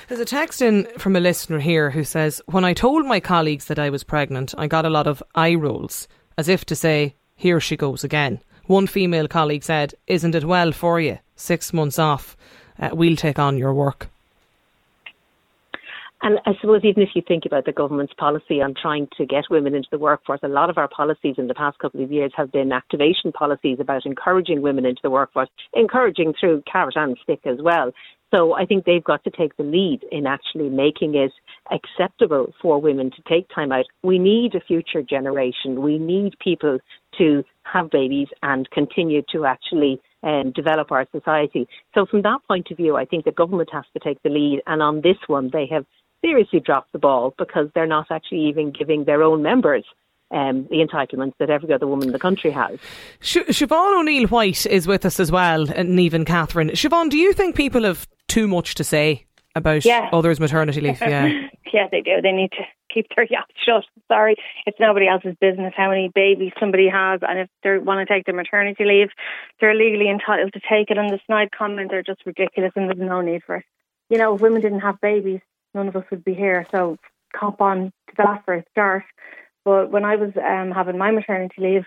There's 0.08 0.22
a 0.22 0.26
text 0.26 0.62
in 0.62 0.86
from 0.98 1.16
a 1.16 1.20
listener 1.20 1.60
here 1.60 1.90
who 1.90 2.04
says, 2.04 2.42
When 2.46 2.66
I 2.66 2.74
told 2.74 3.06
my 3.06 3.20
colleagues 3.20 3.66
that 3.66 3.80
I 3.80 3.90
was 3.90 4.04
pregnant, 4.04 4.54
I 4.58 4.68
got 4.68 4.86
a 4.86 4.90
lot 4.90 5.08
of 5.08 5.24
eye 5.36 5.56
rolls, 5.56 6.08
as 6.38 6.48
if 6.48 6.66
to 6.66 6.76
say, 6.76 7.16
Here 7.36 7.60
she 7.60 7.76
goes 7.76 8.04
again. 8.04 8.40
One 8.70 8.86
female 8.86 9.28
colleague 9.28 9.64
said, 9.64 9.96
Isn't 10.06 10.36
it 10.36 10.46
well 10.46 10.72
for 10.72 11.00
you? 11.00 11.18
Six 11.36 11.74
months 11.74 11.98
off. 11.98 12.38
Uh, 12.80 12.90
we'll 12.94 13.16
take 13.16 13.40
on 13.40 13.58
your 13.58 13.74
work. 13.74 14.10
And 16.22 16.38
I 16.46 16.52
suppose 16.62 16.82
even 16.84 17.02
if 17.02 17.10
you 17.16 17.24
think 17.28 17.48
about 17.48 17.66
the 17.66 17.72
government's 17.72 18.14
policy 18.14 18.62
on 18.62 18.76
trying 18.80 19.08
to 19.18 19.26
get 19.26 19.46
women 19.50 19.74
into 19.74 19.88
the 19.90 19.98
workforce, 19.98 20.42
a 20.44 20.48
lot 20.48 20.70
of 20.70 20.78
our 20.78 20.88
policies 20.88 21.36
in 21.40 21.48
the 21.48 21.56
past 21.56 21.80
couple 21.80 22.04
of 22.04 22.12
years 22.12 22.32
have 22.36 22.52
been 22.52 22.72
activation 22.72 23.32
policies 23.32 23.80
about 23.80 24.06
encouraging 24.06 24.62
women 24.62 24.86
into 24.86 25.02
the 25.02 25.10
workforce, 25.10 25.50
encouraging 25.74 26.36
through 26.40 26.62
carrot 26.72 26.96
and 26.96 27.18
stick 27.24 27.40
as 27.46 27.58
well. 27.60 27.92
So 28.32 28.54
I 28.54 28.66
think 28.68 28.86
they've 28.86 29.04
got 29.04 29.24
to 29.24 29.32
take 29.32 29.58
the 29.58 29.64
lead 29.64 30.02
in 30.12 30.28
actually 30.28 30.70
making 30.70 31.16
it 31.16 31.32
acceptable 31.72 32.54
for 32.62 32.80
women 32.80 33.10
to 33.10 33.22
take 33.28 33.50
time 33.50 33.72
out. 33.72 33.86
We 34.04 34.20
need 34.20 34.54
a 34.54 34.60
future 34.60 35.02
generation. 35.02 35.82
We 35.82 35.98
need 35.98 36.38
people 36.38 36.78
to 37.18 37.44
have 37.72 37.90
babies 37.90 38.28
and 38.44 38.70
continue 38.72 39.22
to 39.32 39.46
actually 39.46 40.02
um, 40.24 40.52
develop 40.52 40.92
our 40.92 41.06
society. 41.12 41.68
So 41.94 42.06
from 42.06 42.22
that 42.24 42.40
point 42.48 42.68
of 42.72 42.78
view, 42.78 42.96
I 42.96 43.06
think 43.06 43.26
the 43.26 43.32
government 43.32 43.70
has 43.72 43.86
to 43.94 44.00
take 44.00 44.22
the 44.24 44.30
lead. 44.30 44.62
And 44.68 44.82
on 44.82 45.02
this 45.02 45.18
one, 45.28 45.50
they 45.52 45.68
have 45.72 45.86
seriously 46.22 46.60
dropped 46.60 46.92
the 46.92 47.00
ball 47.00 47.34
because 47.38 47.70
they're 47.74 47.88
not 47.88 48.08
actually 48.12 48.46
even 48.48 48.72
giving 48.72 49.06
their 49.06 49.24
own 49.24 49.42
members 49.42 49.86
um, 50.32 50.68
the 50.70 50.86
entitlements 50.86 51.34
that 51.40 51.50
every 51.50 51.74
other 51.74 51.88
woman 51.88 52.08
in 52.08 52.14
the 52.14 52.20
country 52.20 52.52
has. 52.52 52.78
Siobhan 53.22 54.00
O'Neill 54.00 54.28
White 54.28 54.66
is 54.68 54.86
with 54.86 55.06
us 55.06 55.20
as 55.20 55.32
well, 55.32 55.70
and 55.72 56.00
even 56.00 56.24
Catherine. 56.24 56.70
Siobhan, 56.70 57.10
do 57.10 57.18
you 57.18 57.34
think 57.34 57.56
people 57.56 57.84
have 57.84 58.08
too 58.28 58.48
much 58.48 58.76
to 58.76 58.84
say 58.84 59.26
about 59.56 59.86
yeah. 59.86 60.10
others' 60.14 60.40
maternity 60.40 60.82
leave. 60.82 61.02
Yeah, 61.02 61.48
yeah, 61.74 61.88
they 61.92 62.02
do. 62.02 62.22
They 62.22 62.32
need 62.32 62.52
to 62.52 62.64
keep 62.94 63.08
their 63.16 63.26
yachts 63.30 63.54
shut. 63.66 63.86
Sorry, 64.08 64.36
it's 64.66 64.80
nobody 64.80 65.08
else's 65.08 65.36
business 65.40 65.74
how 65.76 65.90
many 65.90 66.12
babies 66.14 66.52
somebody 66.60 66.90
has, 66.90 67.22
and 67.28 67.40
if 67.40 67.50
they 67.64 67.78
want 67.78 68.08
to 68.08 68.14
take 68.14 68.26
their 68.26 68.36
maternity 68.36 68.86
leave, 68.86 69.10
they're 69.60 69.76
legally 69.76 70.10
entitled 70.10 70.54
to 70.54 70.60
take 70.60 70.90
it. 70.90 70.98
And 70.98 71.10
the 71.10 71.20
snide 71.26 71.52
comments 71.52 71.94
are 71.94 72.04
just 72.04 72.26
ridiculous, 72.26 72.72
and 72.76 72.88
there's 72.88 72.98
no 72.98 73.22
need 73.22 73.44
for 73.44 73.58
it. 73.58 73.66
You 74.10 74.18
know, 74.18 74.36
if 74.36 74.42
women 74.42 74.62
didn't 74.62 74.80
have 74.80 75.00
babies, 75.02 75.42
none 75.74 75.88
of 75.88 75.96
us 75.96 76.06
would 76.12 76.24
be 76.24 76.34
here. 76.34 76.66
So 76.72 76.98
cop 77.36 77.62
on 77.62 77.92
to 78.10 78.14
that 78.18 78.44
for 78.46 78.56
a 78.56 78.64
start. 78.72 79.04
But 79.66 79.92
when 79.92 80.06
I 80.06 80.16
was 80.16 80.32
um, 80.36 80.72
having 80.72 80.98
my 80.98 81.12
maternity 81.12 81.62
leave, 81.62 81.86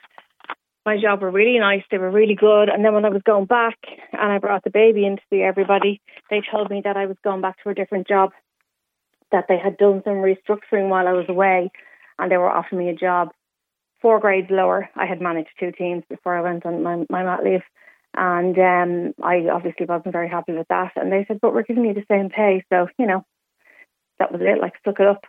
my 0.85 1.01
job 1.01 1.23
were 1.23 1.31
really 1.31 1.59
nice. 1.59 1.83
They 1.91 1.99
were 1.99 2.11
really 2.11 2.35
good. 2.35 2.69
And 2.69 2.85
then 2.85 2.95
when 2.95 3.05
I 3.05 3.09
was 3.11 3.23
going 3.23 3.47
back 3.47 3.79
and 4.13 4.33
I 4.33 4.39
brought 4.39 4.65
the 4.65 4.71
baby 4.71 5.07
in 5.07 5.17
to 5.17 5.23
see 5.31 5.41
everybody, 5.41 6.01
they 6.29 6.43
told 6.51 6.71
me 6.71 6.83
that 6.85 6.97
I 6.97 7.07
was 7.07 7.17
going 7.23 7.41
back 7.41 7.63
to 7.63 7.71
a 7.71 7.75
different 7.75 8.09
job, 8.09 8.33
that 9.33 9.47
they 9.49 9.59
had 9.59 9.77
done 9.77 10.03
some 10.05 10.17
restructuring 10.17 10.89
while 10.89 11.09
I 11.09 11.13
was 11.13 11.27
away, 11.29 11.71
and 12.19 12.31
they 12.31 12.37
were 12.37 12.51
offering 12.51 12.85
me 12.85 12.91
a 12.91 12.95
job 12.95 13.31
four 14.03 14.19
grades 14.19 14.51
lower. 14.51 14.91
I 14.97 15.07
had 15.07 15.21
managed 15.21 15.51
two 15.59 15.73
teams 15.73 16.03
before 16.09 16.37
I 16.37 16.43
went 16.43 16.67
on 16.67 16.83
my, 16.83 17.07
my 17.09 17.23
mat 17.23 17.45
leave. 17.45 17.63
And 18.15 18.59
um, 18.59 19.15
I 19.23 19.49
obviously 19.49 19.87
wasn't 19.87 20.13
very 20.13 20.29
happy 20.29 20.53
with 20.53 20.69
that. 20.69 20.93
And 20.97 21.11
they 21.11 21.25
said, 21.27 21.39
but 21.41 21.55
we're 21.55 21.63
giving 21.63 21.85
you 21.85 21.95
the 21.95 22.05
same 22.11 22.29
pay. 22.29 22.65
So, 22.71 22.89
you 22.99 23.07
know, 23.07 23.25
that 24.19 24.33
was 24.33 24.43
it, 24.43 24.61
like, 24.61 24.75
suck 24.85 25.01
it 25.01 25.07
up. 25.07 25.25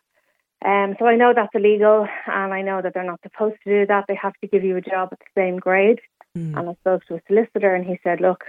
Um, 0.66 0.96
so 0.98 1.06
I 1.06 1.16
know 1.16 1.34
that's 1.36 1.54
illegal, 1.54 2.08
and 2.26 2.54
I 2.54 2.62
know 2.62 2.82
that 2.82 2.94
they're 2.94 3.04
not 3.04 3.22
supposed 3.22 3.58
to 3.64 3.82
do 3.82 3.86
that. 3.88 4.06
They 4.08 4.16
have 4.16 4.34
to 4.42 4.48
give 4.48 4.64
you 4.64 4.78
a 4.78 4.82
job 4.82 5.10
at 5.12 5.20
the 5.20 5.26
same 5.36 5.58
grade. 5.58 6.00
Mm. 6.38 6.58
And 6.58 6.70
I 6.70 6.74
spoke 6.76 7.06
to 7.08 7.16
a 7.16 7.22
solicitor, 7.28 7.76
and 7.76 7.86
he 7.86 8.00
said, 8.02 8.22
"Look, 8.22 8.46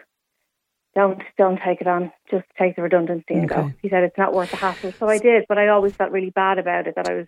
don't 0.95 1.23
don't 1.37 1.61
take 1.65 1.81
it 1.81 1.87
on. 1.87 2.13
Just 2.31 2.45
take 2.59 2.77
the 2.77 2.83
redundancy 2.83 3.35
and 3.35 3.51
okay. 3.51 3.63
go." 3.63 3.73
He 3.83 3.89
said 3.89 4.05
it's 4.05 4.19
not 4.19 4.33
worth 4.33 4.51
the 4.51 4.57
hassle. 4.57 4.93
So 4.93 5.09
I 5.09 5.19
did, 5.19 5.45
but 5.49 5.59
I 5.59 5.69
always 5.69 5.95
felt 5.95 6.13
really 6.13 6.31
bad 6.31 6.59
about 6.59 6.87
it 6.87 6.95
that 6.97 7.09
I 7.09 7.15
was 7.15 7.27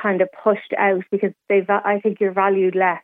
kind 0.00 0.20
of 0.20 0.28
pushed 0.42 0.72
out 0.78 1.04
because 1.10 1.32
they. 1.48 1.64
I 1.68 2.00
think 2.00 2.20
you're 2.20 2.32
valued 2.32 2.74
less 2.74 3.02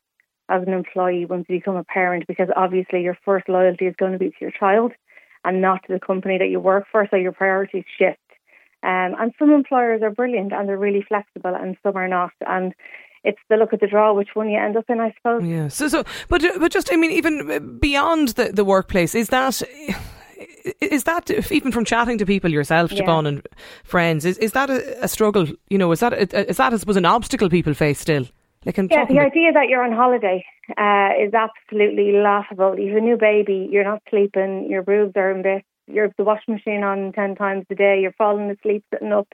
as 0.48 0.62
an 0.66 0.72
employee 0.72 1.26
once 1.26 1.46
you 1.48 1.58
become 1.58 1.76
a 1.76 1.84
parent 1.84 2.26
because 2.26 2.48
obviously 2.56 3.02
your 3.02 3.18
first 3.24 3.48
loyalty 3.48 3.86
is 3.86 3.94
going 3.96 4.12
to 4.12 4.18
be 4.18 4.30
to 4.30 4.36
your 4.40 4.50
child 4.50 4.92
and 5.44 5.60
not 5.60 5.82
to 5.86 5.92
the 5.92 6.00
company 6.00 6.38
that 6.38 6.48
you 6.48 6.58
work 6.60 6.86
for. 6.90 7.06
So 7.10 7.16
your 7.16 7.32
priorities 7.32 7.84
shift. 7.98 8.18
Um, 8.82 9.14
and 9.18 9.32
some 9.38 9.50
employers 9.50 10.02
are 10.02 10.10
brilliant 10.10 10.52
and 10.52 10.68
they're 10.68 10.78
really 10.78 11.04
flexible, 11.06 11.54
and 11.54 11.76
some 11.82 11.96
are 11.96 12.08
not. 12.08 12.32
And 12.46 12.74
it's 13.24 13.38
the 13.48 13.56
look 13.56 13.72
at 13.72 13.80
the 13.80 13.86
draw 13.86 14.12
which 14.12 14.30
one 14.34 14.48
you 14.48 14.58
end 14.58 14.76
up 14.76 14.84
in, 14.88 15.00
I 15.00 15.14
suppose. 15.16 15.44
Yeah. 15.44 15.68
So, 15.68 15.88
so, 15.88 16.04
but, 16.28 16.42
but 16.58 16.72
just, 16.72 16.92
I 16.92 16.96
mean, 16.96 17.10
even 17.10 17.78
beyond 17.78 18.28
the, 18.28 18.52
the 18.52 18.64
workplace, 18.64 19.14
is 19.14 19.28
that 19.28 19.62
is 20.80 21.04
that 21.04 21.30
even 21.50 21.72
from 21.72 21.84
chatting 21.84 22.18
to 22.18 22.26
people 22.26 22.50
yourself, 22.50 22.92
yeah. 22.92 23.02
Siobhan, 23.02 23.26
and 23.28 23.48
friends, 23.84 24.24
is 24.24 24.38
is 24.38 24.52
that 24.52 24.70
a, 24.70 25.04
a, 25.04 25.08
struggle? 25.08 25.46
You 25.68 25.78
know, 25.78 25.90
is 25.92 26.00
that 26.00 26.12
is 26.12 26.56
that 26.56 26.72
I 26.72 26.76
suppose 26.76 26.96
an 26.96 27.04
obstacle 27.04 27.48
people 27.48 27.74
face 27.74 27.98
still? 27.98 28.26
Like 28.64 28.76
yeah, 28.76 29.06
the 29.06 29.20
idea 29.20 29.52
that 29.52 29.68
you're 29.68 29.84
on 29.84 29.92
holiday 29.92 30.44
uh, 30.76 31.10
is 31.18 31.32
absolutely 31.32 32.12
laughable. 32.12 32.78
You 32.78 32.88
have 32.88 32.98
a 32.98 33.00
new 33.00 33.16
baby, 33.16 33.68
you're 33.70 33.84
not 33.84 34.02
sleeping, 34.10 34.66
your 34.68 34.82
boobs 34.82 35.12
are 35.16 35.30
in 35.30 35.42
bits, 35.42 35.64
you're 35.86 36.12
the 36.18 36.24
washing 36.24 36.54
machine 36.54 36.82
on 36.82 37.12
10 37.12 37.36
times 37.36 37.66
a 37.70 37.74
day, 37.74 38.00
you're 38.02 38.12
falling 38.12 38.50
asleep, 38.50 38.84
sitting 38.92 39.12
up. 39.12 39.28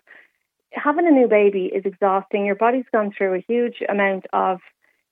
Having 0.74 1.06
a 1.06 1.10
new 1.10 1.28
baby 1.28 1.66
is 1.66 1.84
exhausting. 1.84 2.44
Your 2.44 2.54
body's 2.56 2.84
gone 2.92 3.12
through 3.16 3.34
a 3.34 3.44
huge 3.46 3.82
amount 3.88 4.26
of, 4.32 4.60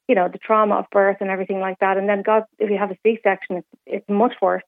you 0.09 0.15
know, 0.15 0.29
the 0.29 0.39
trauma 0.39 0.77
of 0.77 0.87
birth 0.91 1.19
and 1.21 1.31
everything 1.31 1.61
like 1.61 1.79
that. 1.79 1.97
And 1.97 2.09
then, 2.09 2.23
God, 2.23 2.45
if 2.59 2.69
you 2.71 2.79
have 2.79 2.91
a 2.91 2.99
C 3.03 3.19
section, 3.23 3.59
it's, 3.59 3.69
it's 3.87 4.09
much 4.09 4.35
worse. 4.43 4.65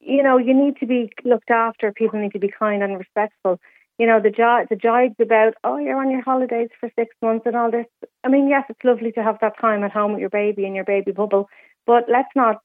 You 0.00 0.22
know, 0.22 0.38
you 0.38 0.54
need 0.54 0.76
to 0.78 0.86
be 0.86 1.12
looked 1.24 1.50
after. 1.50 1.92
People 1.92 2.20
need 2.20 2.32
to 2.32 2.38
be 2.38 2.52
kind 2.56 2.82
and 2.82 2.96
respectful. 2.96 3.58
You 3.98 4.06
know, 4.06 4.20
the 4.20 4.30
jo- 4.30 4.66
the 4.68 4.76
jibes 4.76 5.16
about, 5.20 5.54
oh, 5.64 5.78
you're 5.78 5.98
on 5.98 6.10
your 6.10 6.22
holidays 6.22 6.68
for 6.78 6.90
six 6.96 7.14
months 7.22 7.46
and 7.46 7.56
all 7.56 7.70
this. 7.70 7.86
I 8.22 8.28
mean, 8.28 8.48
yes, 8.48 8.64
it's 8.68 8.84
lovely 8.84 9.10
to 9.12 9.22
have 9.22 9.38
that 9.40 9.58
time 9.58 9.82
at 9.84 9.90
home 9.90 10.12
with 10.12 10.20
your 10.20 10.30
baby 10.30 10.64
and 10.66 10.74
your 10.76 10.84
baby 10.84 11.12
bubble, 11.12 11.48
but 11.86 12.04
let's 12.08 12.28
not 12.36 12.60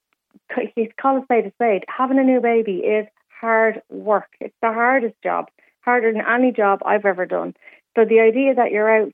call 1.00 1.18
a 1.18 1.24
spade 1.24 1.46
a 1.46 1.52
spade. 1.54 1.84
Having 1.88 2.20
a 2.20 2.24
new 2.24 2.42
baby 2.42 2.78
is 2.78 3.08
hard 3.40 3.82
work. 3.90 4.28
It's 4.40 4.56
the 4.62 4.72
hardest 4.74 5.16
job, 5.24 5.48
harder 5.84 6.12
than 6.12 6.22
any 6.22 6.52
job 6.52 6.80
I've 6.86 7.06
ever 7.06 7.26
done. 7.26 7.54
So 7.96 8.06
the 8.06 8.20
idea 8.20 8.56
that 8.56 8.72
you're 8.72 9.04
out, 9.04 9.14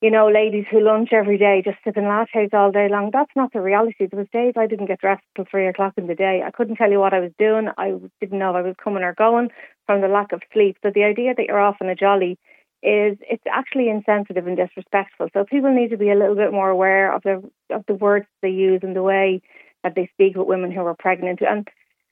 you 0.00 0.10
know, 0.10 0.28
ladies 0.28 0.66
who 0.70 0.80
lunch 0.80 1.10
every 1.12 1.38
day 1.38 1.62
just 1.64 1.78
sipping 1.82 2.04
lattes 2.04 2.52
all 2.52 2.70
day 2.70 2.88
long, 2.88 3.10
that's 3.12 3.34
not 3.34 3.52
the 3.52 3.60
reality. 3.60 4.06
There 4.06 4.18
was 4.18 4.28
days 4.32 4.54
I 4.56 4.66
didn't 4.66 4.86
get 4.86 5.00
dressed 5.00 5.24
till 5.34 5.46
three 5.50 5.66
o'clock 5.66 5.94
in 5.96 6.06
the 6.06 6.14
day. 6.14 6.42
I 6.46 6.50
couldn't 6.50 6.76
tell 6.76 6.90
you 6.90 7.00
what 7.00 7.14
I 7.14 7.20
was 7.20 7.32
doing. 7.38 7.68
I 7.76 7.94
didn't 8.20 8.38
know 8.38 8.50
if 8.50 8.56
I 8.56 8.62
was 8.62 8.76
coming 8.82 9.02
or 9.02 9.14
going 9.14 9.48
from 9.86 10.00
the 10.00 10.08
lack 10.08 10.32
of 10.32 10.42
sleep. 10.52 10.76
So 10.82 10.90
the 10.94 11.04
idea 11.04 11.34
that 11.36 11.46
you're 11.46 11.60
off 11.60 11.76
on 11.80 11.88
a 11.88 11.94
jolly 11.94 12.38
is 12.82 13.18
it's 13.28 13.42
actually 13.50 13.88
insensitive 13.88 14.46
and 14.46 14.56
disrespectful. 14.56 15.28
So 15.32 15.44
people 15.44 15.74
need 15.74 15.90
to 15.90 15.96
be 15.96 16.10
a 16.10 16.14
little 16.14 16.36
bit 16.36 16.52
more 16.52 16.70
aware 16.70 17.12
of 17.12 17.22
the 17.22 17.42
of 17.74 17.84
the 17.88 17.94
words 17.94 18.26
they 18.40 18.50
use 18.50 18.80
and 18.84 18.94
the 18.94 19.02
way 19.02 19.42
that 19.82 19.94
they 19.96 20.08
speak 20.14 20.36
with 20.36 20.46
women 20.46 20.70
who 20.70 20.80
are 20.82 20.94
pregnant. 20.96 21.40
And 21.40 21.66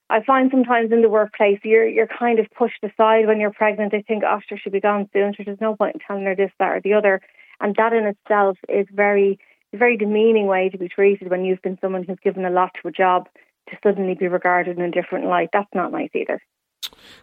I 0.09 0.23
find 0.23 0.51
sometimes 0.51 0.93
in 0.93 1.03
the 1.03 1.09
workplace 1.09 1.59
you're 1.65 1.87
you're 1.87 2.07
kind 2.07 2.39
of 2.39 2.47
pushed 2.57 2.83
aside 2.83 3.27
when 3.27 3.41
you're 3.41 3.53
pregnant. 3.53 3.93
They 3.93 4.03
think, 4.03 4.23
oh, 4.25 4.41
she 4.49 4.57
should 4.57 4.73
be 4.73 4.81
gone 4.81 5.09
soon. 5.13 5.35
So 5.37 5.43
there's 5.45 5.61
no 5.61 5.75
point 5.75 5.97
in 5.97 6.01
telling 6.07 6.25
her 6.25 6.37
this, 6.37 6.53
that, 6.59 6.77
or 6.77 6.81
the 6.81 6.95
other. 6.95 7.21
And 7.61 7.75
that 7.77 7.93
in 7.93 8.07
itself 8.07 8.59
is 8.69 8.87
very 8.93 9.39
a 9.73 9.77
very 9.77 9.97
demeaning 9.97 10.47
way 10.47 10.69
to 10.69 10.79
be 10.79 10.89
treated 10.89 11.29
when 11.31 11.45
you've 11.45 11.63
been 11.63 11.79
someone 11.81 12.05
who's 12.05 12.19
given 12.23 12.45
a 12.45 12.51
lot 12.51 12.71
to 12.81 12.89
a 12.89 12.93
job 12.93 13.29
to 13.69 13.77
suddenly 13.83 14.15
be 14.15 14.29
regarded 14.29 14.79
in 14.79 14.85
a 14.85 14.91
different 14.91 15.27
light. 15.27 15.49
That's 15.53 15.75
not 15.75 15.91
nice 15.91 16.11
either. 16.15 16.41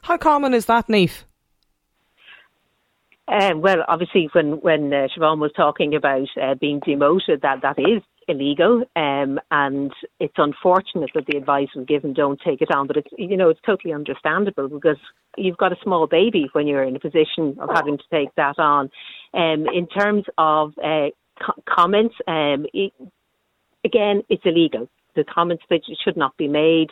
How 0.01 0.17
common 0.17 0.53
is 0.53 0.65
that, 0.65 0.87
Niamh? 0.87 1.23
Um, 3.27 3.61
well, 3.61 3.85
obviously, 3.87 4.29
when 4.33 4.59
when 4.59 4.93
uh, 4.93 5.07
Siobhan 5.15 5.39
was 5.39 5.53
talking 5.55 5.95
about 5.95 6.27
uh, 6.41 6.55
being 6.55 6.81
demoted, 6.81 7.41
that 7.41 7.61
that 7.61 7.79
is 7.79 8.03
illegal, 8.27 8.83
um, 8.95 9.39
and 9.51 9.91
it's 10.19 10.33
unfortunate 10.37 11.11
that 11.15 11.25
the 11.27 11.37
advice 11.37 11.69
was 11.75 11.85
given 11.85 12.13
don't 12.13 12.39
take 12.45 12.61
it 12.61 12.73
on. 12.73 12.87
But 12.87 12.97
it's 12.97 13.09
you 13.17 13.37
know 13.37 13.49
it's 13.49 13.59
totally 13.65 13.93
understandable 13.93 14.69
because 14.69 14.97
you've 15.37 15.57
got 15.57 15.71
a 15.71 15.77
small 15.83 16.07
baby 16.07 16.49
when 16.53 16.67
you're 16.67 16.83
in 16.83 16.95
a 16.95 16.99
position 16.99 17.57
of 17.59 17.69
having 17.73 17.97
to 17.97 18.03
take 18.11 18.33
that 18.35 18.59
on. 18.59 18.89
Um, 19.33 19.65
in 19.73 19.87
terms 19.87 20.25
of 20.37 20.73
uh, 20.83 21.07
co- 21.43 21.61
comments, 21.67 22.15
um, 22.27 22.65
it, 22.73 22.93
again, 23.85 24.23
it's 24.29 24.43
illegal. 24.45 24.89
The 25.15 25.23
comments 25.23 25.63
that 25.69 25.81
should 26.03 26.17
not 26.17 26.35
be 26.37 26.47
made. 26.47 26.89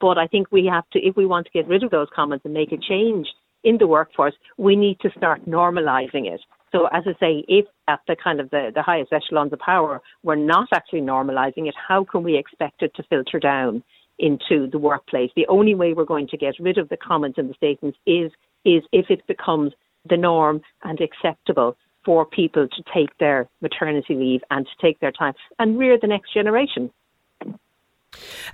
But 0.00 0.18
I 0.18 0.28
think 0.28 0.52
we 0.52 0.66
have 0.66 0.88
to, 0.90 1.00
if 1.00 1.16
we 1.16 1.26
want 1.26 1.46
to 1.46 1.52
get 1.52 1.66
rid 1.66 1.82
of 1.82 1.90
those 1.90 2.06
comments 2.14 2.44
and 2.44 2.54
make 2.54 2.70
a 2.70 2.76
change 2.76 3.26
in 3.64 3.78
the 3.78 3.86
workforce, 3.86 4.34
we 4.56 4.76
need 4.76 5.00
to 5.00 5.10
start 5.16 5.46
normalising 5.46 6.32
it. 6.32 6.40
So 6.72 6.86
as 6.86 7.04
I 7.06 7.12
say, 7.18 7.44
if 7.48 7.66
at 7.88 8.00
the 8.06 8.16
kind 8.22 8.40
of 8.40 8.50
the, 8.50 8.70
the 8.74 8.82
highest 8.82 9.12
echelons 9.12 9.52
of 9.52 9.58
power 9.58 10.00
we're 10.22 10.36
not 10.36 10.68
actually 10.72 11.00
normalising 11.00 11.68
it, 11.68 11.74
how 11.76 12.04
can 12.04 12.22
we 12.22 12.36
expect 12.36 12.82
it 12.82 12.94
to 12.96 13.02
filter 13.04 13.38
down 13.38 13.82
into 14.18 14.68
the 14.70 14.78
workplace? 14.78 15.30
The 15.34 15.46
only 15.48 15.74
way 15.74 15.92
we're 15.92 16.04
going 16.04 16.28
to 16.28 16.36
get 16.36 16.54
rid 16.60 16.78
of 16.78 16.88
the 16.88 16.96
comments 16.96 17.38
and 17.38 17.50
the 17.50 17.54
statements 17.54 17.98
is 18.06 18.30
is 18.64 18.82
if 18.92 19.06
it 19.10 19.26
becomes 19.26 19.72
the 20.08 20.16
norm 20.16 20.60
and 20.84 21.00
acceptable 21.00 21.76
for 22.04 22.24
people 22.24 22.66
to 22.68 22.82
take 22.94 23.16
their 23.18 23.48
maternity 23.60 24.14
leave 24.14 24.40
and 24.50 24.66
to 24.66 24.86
take 24.86 25.00
their 25.00 25.12
time 25.12 25.34
and 25.58 25.78
rear 25.78 25.98
the 26.00 26.06
next 26.06 26.32
generation. 26.32 26.90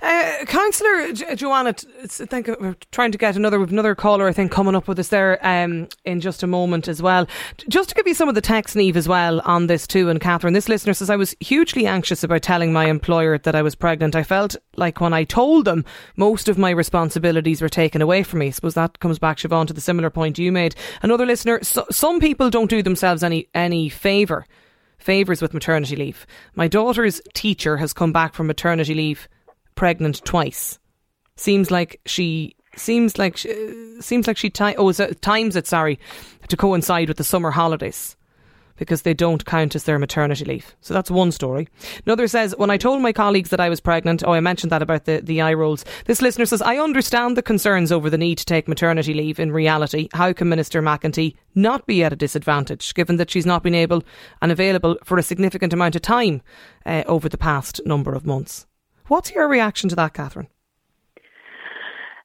Uh, 0.01 0.45
Councillor 0.45 1.11
J- 1.11 1.35
Joanna, 1.35 1.73
I 2.03 2.07
think 2.07 2.47
we're 2.59 2.75
trying 2.91 3.11
to 3.11 3.17
get 3.17 3.35
another 3.35 3.61
another 3.63 3.95
caller. 3.95 4.27
I 4.27 4.33
think 4.33 4.51
coming 4.51 4.75
up 4.75 4.87
with 4.87 4.99
us 4.99 5.07
there 5.07 5.39
um, 5.45 5.87
in 6.05 6.21
just 6.21 6.43
a 6.43 6.47
moment 6.47 6.87
as 6.87 7.01
well. 7.01 7.27
Just 7.67 7.89
to 7.89 7.95
give 7.95 8.07
you 8.07 8.13
some 8.13 8.29
of 8.29 8.35
the 8.35 8.41
text, 8.41 8.75
Niamh, 8.75 8.95
as 8.95 9.07
well 9.07 9.41
on 9.41 9.67
this 9.67 9.87
too. 9.87 10.09
And 10.09 10.21
Catherine, 10.21 10.53
this 10.53 10.69
listener 10.69 10.93
says 10.93 11.09
I 11.09 11.15
was 11.15 11.35
hugely 11.39 11.87
anxious 11.87 12.23
about 12.23 12.43
telling 12.43 12.71
my 12.71 12.85
employer 12.85 13.37
that 13.39 13.55
I 13.55 13.61
was 13.61 13.75
pregnant. 13.75 14.15
I 14.15 14.23
felt 14.23 14.55
like 14.75 15.01
when 15.01 15.13
I 15.13 15.23
told 15.23 15.65
them, 15.65 15.83
most 16.15 16.47
of 16.47 16.57
my 16.57 16.69
responsibilities 16.69 17.61
were 17.61 17.69
taken 17.69 18.01
away 18.01 18.23
from 18.23 18.39
me. 18.39 18.47
I 18.47 18.51
suppose 18.51 18.75
that 18.75 18.99
comes 18.99 19.19
back, 19.19 19.37
Siobhan, 19.37 19.67
to 19.67 19.73
the 19.73 19.81
similar 19.81 20.09
point 20.09 20.37
you 20.37 20.51
made. 20.51 20.75
Another 21.01 21.25
listener, 21.25 21.63
so, 21.63 21.85
some 21.89 22.19
people 22.19 22.49
don't 22.49 22.69
do 22.69 22.83
themselves 22.83 23.23
any 23.23 23.47
any 23.53 23.89
favour 23.89 24.45
favours 24.97 25.41
with 25.41 25.53
maternity 25.53 25.95
leave. 25.95 26.25
My 26.55 26.67
daughter's 26.67 27.21
teacher 27.33 27.77
has 27.77 27.93
come 27.93 28.11
back 28.11 28.33
from 28.33 28.47
maternity 28.47 28.93
leave 28.93 29.27
pregnant 29.77 30.25
twice. 30.25 30.79
Seems 31.37 31.71
like 31.71 32.01
she 32.05 32.55
seems 32.75 33.17
like 33.17 33.37
she, 33.37 34.01
seems 34.01 34.27
like 34.27 34.37
she 34.37 34.49
ti- 34.49 34.75
oh 34.77 34.91
times 34.91 35.55
it 35.55 35.67
sorry 35.67 35.99
to 36.49 36.57
coincide 36.57 37.07
with 37.07 37.17
the 37.17 37.23
summer 37.23 37.51
holidays 37.51 38.17
because 38.77 39.01
they 39.01 39.13
don't 39.13 39.45
count 39.45 39.75
as 39.75 39.83
their 39.83 39.99
maternity 39.99 40.45
leave. 40.45 40.75
So 40.81 40.93
that's 40.93 41.11
one 41.11 41.31
story. 41.31 41.67
Another 42.05 42.27
says, 42.27 42.55
when 42.57 42.69
I 42.69 42.77
told 42.77 43.01
my 43.01 43.11
colleagues 43.11 43.49
that 43.49 43.59
I 43.59 43.69
was 43.69 43.79
pregnant, 43.79 44.23
oh, 44.25 44.33
I 44.33 44.39
mentioned 44.39 44.71
that 44.71 44.83
about 44.83 45.05
the, 45.05 45.19
the 45.21 45.41
eye 45.41 45.53
rolls. 45.53 45.83
This 46.05 46.21
listener 46.21 46.45
says, 46.45 46.61
I 46.61 46.77
understand 46.77 47.35
the 47.35 47.41
concerns 47.41 47.91
over 47.91 48.09
the 48.09 48.17
need 48.17 48.37
to 48.37 48.45
take 48.45 48.67
maternity 48.67 49.13
leave. 49.13 49.39
In 49.39 49.51
reality, 49.51 50.09
how 50.13 50.31
can 50.31 50.49
Minister 50.49 50.81
McEntee 50.81 51.35
not 51.55 51.87
be 51.87 52.03
at 52.03 52.13
a 52.13 52.15
disadvantage, 52.15 52.93
given 52.93 53.17
that 53.17 53.31
she's 53.31 53.45
not 53.45 53.63
been 53.63 53.75
able 53.75 54.03
and 54.41 54.51
available 54.51 54.97
for 55.03 55.17
a 55.17 55.23
significant 55.23 55.73
amount 55.73 55.95
of 55.95 56.03
time 56.03 56.41
uh, 56.85 57.03
over 57.07 57.27
the 57.27 57.37
past 57.37 57.81
number 57.85 58.13
of 58.13 58.27
months? 58.27 58.67
What's 59.07 59.31
your 59.31 59.47
reaction 59.47 59.89
to 59.89 59.95
that, 59.95 60.13
Catherine? 60.13 60.47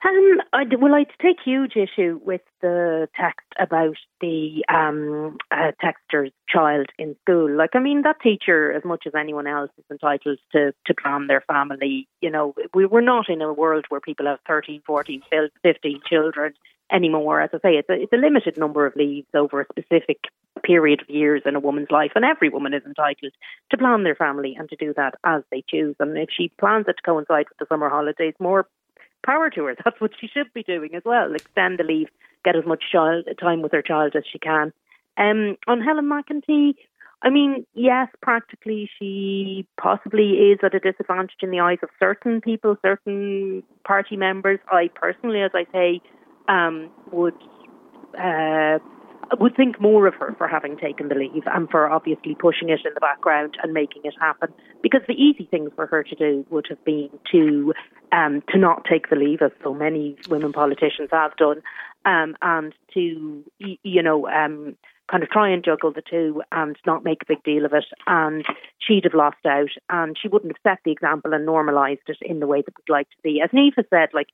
Um, 0.05 0.39
I'd, 0.53 0.81
well, 0.81 0.95
I'd 0.95 1.07
take 1.21 1.37
huge 1.45 1.77
issue 1.77 2.19
with 2.25 2.41
the 2.61 3.09
text 3.19 3.47
about 3.59 3.97
the 4.21 4.65
um, 4.69 5.39
uh, 5.53 5.71
texter's 5.81 6.33
child 6.49 6.87
in 6.99 7.15
school. 7.23 7.57
Like, 7.57 7.71
I 7.75 7.79
mean, 7.79 8.03
that 8.03 8.21
teacher, 8.21 8.73
as 8.73 8.85
much 8.85 9.05
as 9.07 9.15
anyone 9.15 9.47
else, 9.47 9.71
is 9.79 9.85
entitled 9.91 10.39
to, 10.53 10.73
to 10.87 10.95
plan 10.95 11.29
their 11.29 11.43
family. 11.43 12.09
You 12.21 12.31
know, 12.31 12.55
we, 12.75 12.85
we're 12.85 13.01
not 13.01 13.29
in 13.29 13.43
a 13.43 13.53
world 13.53 13.85
where 13.89 14.01
people 14.01 14.27
have 14.27 14.41
13, 14.49 14.83
14, 14.85 15.23
15 15.63 16.01
children 16.09 16.55
anymore. 16.93 17.41
As 17.41 17.51
I 17.53 17.59
say, 17.59 17.75
it's 17.77 17.89
a, 17.89 17.95
it's 17.95 18.13
a 18.13 18.17
limited 18.17 18.57
number 18.59 18.87
of 18.87 18.97
leaves 18.97 19.29
over 19.35 19.61
a 19.61 19.67
specific 19.71 20.19
period 20.63 21.03
of 21.03 21.11
years 21.11 21.43
in 21.45 21.57
a 21.57 21.61
woman's 21.61 21.91
life, 21.91 22.13
and 22.15 22.25
every 22.25 22.49
woman 22.49 22.75
is 22.75 22.83
entitled 22.85 23.33
to 23.71 23.77
plan 23.77 24.05
their 24.05 24.15
family 24.15 24.55
and 24.59 24.69
to 24.69 24.77
do 24.77 24.93
that 24.97 25.15
as 25.25 25.43
they 25.51 25.65
choose. 25.69 25.97
And 25.99 26.17
if 26.17 26.29
she 26.37 26.53
plans 26.61 26.87
it 26.89 26.97
to 26.97 27.03
coincide 27.03 27.47
with 27.49 27.59
the 27.59 27.67
summer 27.69 27.89
holidays, 27.89 28.35
more 28.39 28.67
power 29.25 29.51
to 29.51 29.65
her. 29.65 29.77
That's 29.85 30.01
what 30.01 30.13
she 30.21 30.29
should 30.29 30.53
be 30.53 30.63
doing 30.63 30.95
as 30.95 31.03
well. 31.05 31.35
Extend 31.35 31.79
the 31.79 31.85
leave, 31.85 32.09
get 32.45 32.57
as 32.57 32.67
much 32.67 32.85
child 32.91 33.27
time 33.41 33.63
with 33.63 33.73
her 33.73 33.83
child 33.83 34.15
as 34.17 34.25
she 34.31 34.39
can. 34.39 34.73
Um, 35.17 35.57
on 35.67 35.81
Helen 35.81 36.09
McEntee, 36.11 36.75
I 37.25 37.31
mean, 37.31 37.67
yes, 37.75 38.09
practically 38.21 38.91
she 38.99 39.67
possibly 39.81 40.31
is 40.31 40.59
at 40.63 40.75
a 40.75 40.81
disadvantage 40.81 41.37
in 41.41 41.51
the 41.51 41.61
eyes 41.61 41.79
of 41.83 41.91
certain 42.01 42.41
people, 42.41 42.77
certain 42.83 43.63
party 43.87 44.17
members. 44.17 44.59
I 44.71 44.91
personally, 44.93 45.41
as 45.41 45.53
I 45.55 45.67
say, 45.73 46.01
um, 46.49 46.91
would 47.11 47.35
uh, 48.19 48.79
would 49.39 49.57
think 49.57 49.81
more 49.81 50.07
of 50.07 50.15
her 50.15 50.35
for 50.37 50.47
having 50.47 50.77
taken 50.77 51.09
the 51.09 51.15
leave 51.15 51.45
and 51.47 51.69
for 51.71 51.91
obviously 51.91 52.35
pushing 52.35 52.69
it 52.69 52.81
in 52.85 52.93
the 52.95 53.01
background 53.01 53.57
and 53.63 53.73
making 53.73 54.03
it 54.05 54.15
happen. 54.21 54.53
Because 54.83 55.01
the 55.09 55.15
easy 55.15 55.47
thing 55.51 55.69
for 55.75 55.87
her 55.87 56.03
to 56.03 56.15
do 56.15 56.45
would 56.51 56.67
have 56.69 56.85
been 56.85 57.11
to 57.31 57.73
um, 58.13 58.43
to 58.51 58.59
not 58.59 58.85
take 58.85 59.09
the 59.09 59.17
leave, 59.17 59.41
as 59.41 59.53
so 59.63 59.73
many 59.73 60.17
women 60.29 60.53
politicians 60.53 61.09
have 61.13 61.37
done, 61.37 61.63
um, 62.05 62.37
and 62.43 62.75
to 62.95 63.45
you 63.59 64.03
know 64.03 64.29
um, 64.29 64.77
kind 65.13 65.23
of 65.23 65.29
try 65.29 65.51
and 65.51 65.63
juggle 65.63 65.93
the 65.93 66.03
two 66.03 66.43
and 66.51 66.75
not 66.87 67.05
make 67.05 67.23
a 67.23 67.27
big 67.29 67.45
deal 67.45 67.67
of 67.67 67.75
it. 67.75 67.85
And 68.07 68.45
she'd 68.79 69.05
have 69.05 69.15
lost 69.15 69.45
out, 69.47 69.69
and 69.91 70.17
she 70.21 70.29
wouldn't 70.29 70.53
have 70.57 70.73
set 70.73 70.81
the 70.85 70.91
example 70.91 71.35
and 71.35 71.45
normalised 71.45 72.09
it 72.09 72.17
in 72.23 72.41
the 72.41 72.47
way 72.47 72.63
that 72.63 72.75
we'd 72.77 72.93
like 72.93 73.09
to 73.11 73.17
see. 73.23 73.41
As 73.45 73.51
Niamh 73.51 73.75
said, 73.91 74.09
like 74.15 74.29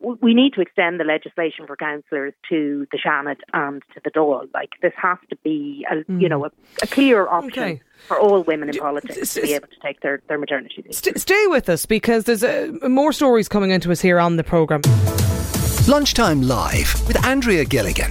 we 0.00 0.34
need 0.34 0.52
to 0.54 0.60
extend 0.60 0.98
the 0.98 1.04
legislation 1.04 1.68
for 1.68 1.76
councillors 1.76 2.34
to 2.48 2.84
the 2.90 2.98
Seanad 2.98 3.36
and 3.52 3.80
to 3.94 4.00
the 4.02 4.10
Dáil. 4.10 4.48
Like 4.52 4.70
this 4.82 4.92
has 5.00 5.18
to 5.30 5.36
be, 5.44 5.86
a, 5.88 5.96
mm. 6.10 6.20
you 6.20 6.28
know, 6.28 6.44
a, 6.44 6.50
a 6.82 6.86
clear 6.88 7.28
option 7.28 7.62
okay. 7.62 7.82
for 8.08 8.18
all 8.18 8.42
women 8.42 8.68
in 8.68 8.76
politics 8.76 9.34
to 9.34 9.42
be 9.42 9.54
able 9.54 9.68
to 9.68 9.80
take 9.82 10.00
their, 10.00 10.20
their 10.28 10.36
maternity 10.36 10.82
leave. 10.84 10.94
St- 10.94 11.18
stay 11.20 11.46
with 11.46 11.68
us 11.68 11.86
because 11.86 12.24
there's 12.24 12.42
uh, 12.42 12.72
more 12.88 13.12
stories 13.12 13.48
coming 13.48 13.70
into 13.70 13.92
us 13.92 14.00
here 14.00 14.18
on 14.18 14.36
the 14.36 14.44
programme. 14.44 14.82
Lunchtime 15.86 16.42
Live 16.42 17.06
with 17.06 17.24
Andrea 17.24 17.64
Gilligan. 17.64 18.10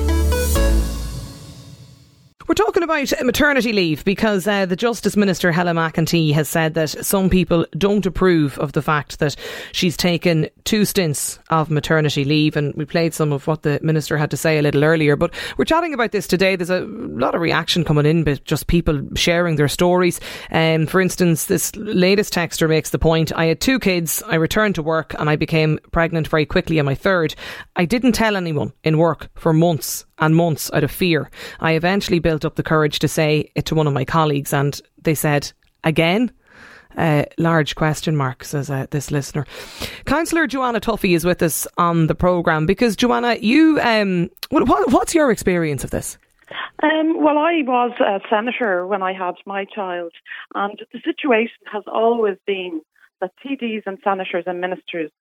about 2.91 3.25
maternity 3.25 3.71
leave 3.71 4.03
because 4.03 4.45
uh, 4.45 4.65
the 4.65 4.75
Justice 4.75 5.15
Minister 5.15 5.53
Helen 5.53 5.77
McEntee 5.77 6.33
has 6.33 6.49
said 6.49 6.73
that 6.73 6.89
some 6.89 7.29
people 7.29 7.65
don't 7.77 8.05
approve 8.05 8.59
of 8.59 8.73
the 8.73 8.81
fact 8.81 9.19
that 9.19 9.37
she's 9.71 9.95
taken 9.95 10.49
two 10.65 10.83
stints 10.83 11.39
of 11.49 11.71
maternity 11.71 12.25
leave, 12.25 12.57
and 12.57 12.73
we 12.75 12.83
played 12.83 13.13
some 13.13 13.31
of 13.31 13.47
what 13.47 13.63
the 13.63 13.79
minister 13.81 14.17
had 14.17 14.29
to 14.31 14.37
say 14.37 14.57
a 14.57 14.61
little 14.61 14.83
earlier. 14.83 15.15
But 15.15 15.33
we're 15.57 15.63
chatting 15.63 15.93
about 15.93 16.11
this 16.11 16.27
today. 16.27 16.57
There's 16.57 16.69
a 16.69 16.81
lot 16.81 17.33
of 17.33 17.39
reaction 17.39 17.85
coming 17.85 18.05
in, 18.05 18.25
but 18.25 18.43
just 18.43 18.67
people 18.67 19.01
sharing 19.15 19.55
their 19.55 19.69
stories. 19.69 20.19
Um, 20.51 20.85
for 20.85 20.99
instance, 20.99 21.45
this 21.45 21.73
latest 21.77 22.33
texter 22.33 22.67
makes 22.67 22.89
the 22.89 22.99
point: 22.99 23.31
I 23.33 23.45
had 23.45 23.61
two 23.61 23.79
kids, 23.79 24.21
I 24.27 24.35
returned 24.35 24.75
to 24.75 24.83
work, 24.83 25.15
and 25.17 25.29
I 25.29 25.37
became 25.37 25.79
pregnant 25.93 26.27
very 26.27 26.45
quickly 26.45 26.77
on 26.77 26.85
my 26.85 26.95
third. 26.95 27.35
I 27.77 27.85
didn't 27.85 28.13
tell 28.13 28.35
anyone 28.35 28.73
in 28.83 28.97
work 28.97 29.29
for 29.35 29.53
months 29.53 30.05
and 30.21 30.35
months 30.35 30.71
out 30.73 30.83
of 30.83 30.91
fear. 30.91 31.29
I 31.59 31.73
eventually 31.73 32.19
built 32.19 32.45
up 32.45 32.55
the 32.55 32.63
courage 32.63 32.99
to 32.99 33.07
say 33.07 33.51
it 33.55 33.65
to 33.65 33.75
one 33.75 33.87
of 33.87 33.93
my 33.93 34.05
colleagues, 34.05 34.53
and 34.53 34.79
they 35.01 35.15
said, 35.15 35.51
Again? 35.83 36.31
Uh, 36.97 37.23
large 37.37 37.75
question 37.75 38.17
mark, 38.17 38.43
says 38.43 38.69
uh, 38.69 38.85
this 38.91 39.11
listener. 39.11 39.45
Councillor 40.05 40.45
Joanna 40.45 40.81
Tuffy 40.81 41.15
is 41.15 41.23
with 41.23 41.41
us 41.41 41.65
on 41.77 42.07
the 42.07 42.15
programme 42.15 42.65
because, 42.65 42.97
Joanna, 42.97 43.37
you, 43.41 43.79
um, 43.81 44.29
what, 44.49 44.67
what's 44.91 45.15
your 45.15 45.31
experience 45.31 45.85
of 45.85 45.91
this? 45.91 46.17
Um, 46.83 47.23
well, 47.23 47.37
I 47.37 47.61
was 47.65 47.91
a 48.01 48.19
senator 48.29 48.85
when 48.85 49.01
I 49.01 49.13
had 49.13 49.35
my 49.45 49.65
child, 49.65 50.11
and 50.53 50.81
the 50.91 50.99
situation 51.05 51.55
has 51.71 51.83
always 51.87 52.37
been 52.45 52.81
that 53.21 53.31
TDs 53.45 53.83
and 53.85 53.97
senators 54.03 54.43
and 54.47 54.59
ministers 54.59 55.11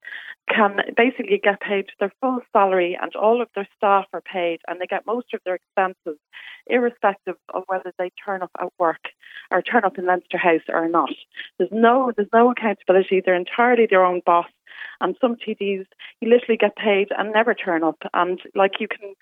can 0.48 0.76
basically 0.96 1.40
get 1.42 1.60
paid 1.60 1.86
their 1.98 2.12
full 2.20 2.40
salary 2.52 2.98
and 3.00 3.14
all 3.14 3.40
of 3.40 3.48
their 3.54 3.68
staff 3.76 4.06
are 4.12 4.22
paid 4.22 4.60
and 4.66 4.80
they 4.80 4.86
get 4.86 5.06
most 5.06 5.32
of 5.32 5.40
their 5.44 5.56
expenses 5.56 6.18
irrespective 6.66 7.36
of 7.54 7.64
whether 7.66 7.92
they 7.98 8.10
turn 8.24 8.42
up 8.42 8.50
at 8.60 8.72
work 8.78 9.10
or 9.50 9.62
turn 9.62 9.84
up 9.84 9.98
in 9.98 10.06
Leinster 10.06 10.38
House 10.38 10.62
or 10.68 10.88
not. 10.88 11.10
There's 11.58 11.70
no 11.72 12.12
there's 12.16 12.28
no 12.32 12.50
accountability. 12.50 13.20
They're 13.24 13.34
entirely 13.34 13.86
their 13.88 14.04
own 14.04 14.22
boss. 14.24 14.46
And 15.02 15.16
some 15.20 15.36
TDs, 15.36 15.86
you 16.20 16.28
literally 16.28 16.58
get 16.58 16.76
paid 16.76 17.08
and 17.16 17.32
never 17.32 17.54
turn 17.54 17.82
up. 17.82 17.98
And 18.12 18.40
like 18.54 18.80
you 18.80 18.88
can 18.88 19.14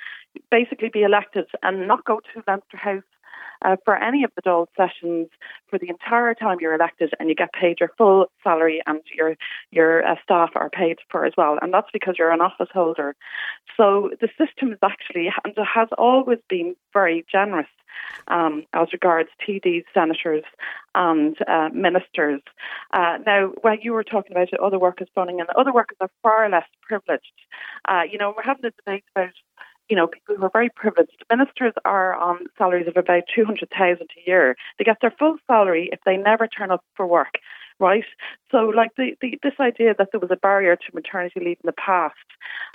basically 0.50 0.90
be 0.92 1.02
elected 1.02 1.46
and 1.62 1.86
not 1.86 2.04
go 2.04 2.20
to 2.20 2.42
Leinster 2.46 2.76
House 2.76 3.02
uh, 3.64 3.76
for 3.84 3.96
any 3.96 4.24
of 4.24 4.30
the 4.36 4.42
Dáil 4.42 4.66
sessions 4.76 5.28
for 5.68 5.78
the 5.78 5.88
entire 5.88 6.34
time 6.34 6.58
you're 6.60 6.74
elected, 6.74 7.12
and 7.18 7.28
you 7.28 7.34
get 7.34 7.52
paid 7.52 7.80
your 7.80 7.90
full 7.98 8.26
salary, 8.42 8.80
and 8.86 9.00
your 9.14 9.36
your 9.70 10.06
uh, 10.06 10.16
staff 10.22 10.50
are 10.54 10.70
paid 10.70 10.98
for 11.10 11.24
as 11.24 11.32
well, 11.36 11.58
and 11.60 11.72
that's 11.72 11.90
because 11.92 12.16
you're 12.18 12.30
an 12.30 12.40
office 12.40 12.68
holder. 12.72 13.14
So 13.76 14.10
the 14.20 14.28
system 14.38 14.72
is 14.72 14.78
actually 14.82 15.30
and 15.44 15.54
has 15.74 15.88
always 15.96 16.38
been 16.48 16.76
very 16.92 17.24
generous. 17.30 17.68
Um, 18.28 18.64
as 18.74 18.92
regards 18.92 19.28
TDs, 19.46 19.84
senators, 19.92 20.44
and 20.94 21.36
uh, 21.48 21.68
ministers. 21.72 22.40
Uh, 22.92 23.18
now, 23.26 23.52
when 23.62 23.78
you 23.82 23.92
were 23.92 24.04
talking 24.04 24.32
about 24.32 24.48
other 24.62 24.78
workers 24.78 25.08
funding, 25.14 25.40
and 25.40 25.48
other 25.50 25.72
workers 25.72 25.96
are 26.00 26.10
far 26.22 26.48
less 26.48 26.66
privileged. 26.82 27.32
Uh, 27.88 28.02
you 28.10 28.18
know, 28.18 28.32
we're 28.36 28.44
having 28.44 28.66
a 28.66 28.70
debate 28.70 29.04
about 29.16 29.32
you 29.88 29.96
know, 29.96 30.06
people 30.06 30.36
who 30.36 30.44
are 30.44 30.50
very 30.52 30.68
privileged. 30.68 31.24
Ministers 31.30 31.72
are 31.84 32.14
on 32.14 32.46
salaries 32.56 32.88
of 32.88 32.96
about 32.96 33.22
200,000 33.34 34.02
a 34.02 34.30
year. 34.30 34.56
They 34.78 34.84
get 34.84 34.98
their 35.00 35.14
full 35.18 35.36
salary 35.46 35.88
if 35.92 36.00
they 36.04 36.16
never 36.16 36.46
turn 36.46 36.70
up 36.70 36.84
for 36.94 37.06
work, 37.06 37.38
right? 37.80 38.04
So, 38.50 38.58
like, 38.58 38.90
the, 38.96 39.16
the, 39.20 39.38
this 39.42 39.54
idea 39.60 39.94
that 39.96 40.08
there 40.12 40.20
was 40.20 40.30
a 40.30 40.36
barrier 40.36 40.76
to 40.76 40.94
maternity 40.94 41.40
leave 41.40 41.58
in 41.62 41.66
the 41.66 41.72
past 41.72 42.14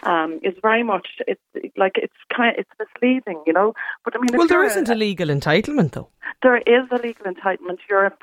um, 0.03 0.39
is 0.43 0.53
very 0.61 0.83
much, 0.83 1.07
it's 1.27 1.41
like, 1.77 1.93
it's 1.95 2.13
kind 2.35 2.57
of, 2.57 2.65
it's 2.65 2.71
misleading, 2.79 3.43
you 3.45 3.53
know? 3.53 3.73
But 4.03 4.15
I 4.15 4.19
mean, 4.19 4.35
well, 4.35 4.47
there 4.47 4.63
isn't 4.63 4.89
a, 4.89 4.93
a 4.93 4.95
legal 4.95 5.27
entitlement, 5.27 5.91
though. 5.91 6.09
There 6.41 6.57
is 6.57 6.87
a 6.91 6.95
legal 6.95 7.25
entitlement. 7.25 7.77
You're 7.89 8.05
a, 8.05 8.13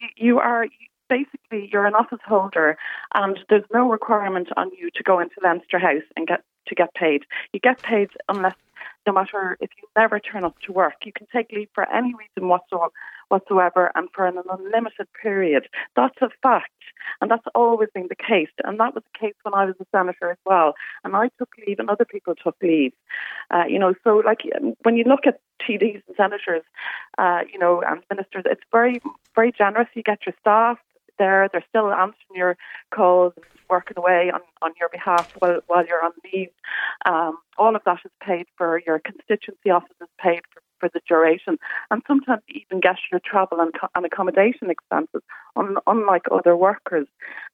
you, 0.00 0.08
you 0.16 0.38
are, 0.38 0.66
basically 1.08 1.68
you're 1.72 1.86
an 1.86 1.94
office 1.94 2.18
holder 2.26 2.76
and 3.14 3.38
there's 3.48 3.64
no 3.72 3.90
requirement 3.90 4.48
on 4.56 4.70
you 4.78 4.90
to 4.94 5.02
go 5.02 5.20
into 5.20 5.36
Leinster 5.42 5.78
House 5.78 6.02
and 6.16 6.26
get 6.26 6.42
to 6.68 6.74
get 6.74 6.94
paid. 6.94 7.24
You 7.52 7.60
get 7.60 7.82
paid 7.82 8.10
unless, 8.28 8.54
no 9.06 9.12
matter 9.12 9.56
if 9.60 9.70
you 9.76 9.88
never 9.96 10.20
turn 10.20 10.44
up 10.44 10.58
to 10.66 10.72
work, 10.72 10.94
you 11.04 11.12
can 11.12 11.26
take 11.32 11.50
leave 11.52 11.68
for 11.74 11.90
any 11.90 12.14
reason 12.14 12.48
whatsoever, 13.28 13.90
and 13.94 14.08
for 14.14 14.26
an 14.26 14.38
unlimited 14.50 15.06
period. 15.20 15.68
That's 15.96 16.16
a 16.20 16.28
fact. 16.42 16.70
And 17.20 17.30
that's 17.30 17.44
always 17.54 17.88
been 17.94 18.08
the 18.08 18.16
case. 18.16 18.50
And 18.64 18.78
that 18.80 18.94
was 18.94 19.02
the 19.12 19.18
case 19.18 19.34
when 19.42 19.54
I 19.54 19.64
was 19.64 19.74
a 19.80 19.86
senator 19.92 20.30
as 20.30 20.38
well. 20.44 20.74
And 21.04 21.16
I 21.16 21.30
took 21.38 21.50
leave 21.66 21.78
and 21.78 21.90
other 21.90 22.04
people 22.04 22.34
took 22.34 22.56
leave. 22.62 22.92
Uh, 23.50 23.64
you 23.68 23.78
know, 23.78 23.94
so 24.04 24.16
like 24.24 24.40
when 24.82 24.96
you 24.96 25.04
look 25.04 25.26
at 25.26 25.40
TDs 25.60 26.02
and 26.06 26.16
senators, 26.16 26.62
uh, 27.16 27.40
you 27.52 27.58
know, 27.58 27.82
and 27.82 28.02
ministers, 28.10 28.44
it's 28.46 28.62
very, 28.72 29.00
very 29.34 29.52
generous. 29.52 29.88
You 29.94 30.02
get 30.02 30.26
your 30.26 30.34
staff 30.40 30.78
there. 31.18 31.48
They're 31.52 31.64
still 31.68 31.92
answering 31.92 32.34
your 32.34 32.56
calls 32.94 33.32
and 33.36 33.44
working 33.68 33.98
away 33.98 34.30
on, 34.32 34.40
on 34.62 34.72
your 34.78 34.88
behalf 34.88 35.34
while, 35.38 35.60
while 35.66 35.86
you're 35.86 36.04
on 36.04 36.12
leave. 36.32 36.50
Um, 37.06 37.38
all 37.56 37.76
of 37.76 37.82
that 37.84 37.98
is 38.04 38.12
paid 38.24 38.46
for. 38.56 38.80
Your 38.86 38.98
constituency 38.98 39.70
office 39.70 39.96
is 40.00 40.08
paid 40.18 40.40
for, 40.52 40.62
for 40.80 40.88
the 40.92 41.00
duration, 41.08 41.58
and 41.90 42.02
sometimes 42.06 42.42
even 42.48 42.80
get 42.80 42.96
your 43.10 43.20
travel 43.24 43.60
and, 43.60 43.74
and 43.94 44.06
accommodation 44.06 44.70
expenses, 44.70 45.22
un, 45.56 45.76
unlike 45.86 46.26
other 46.30 46.56
workers. 46.56 47.06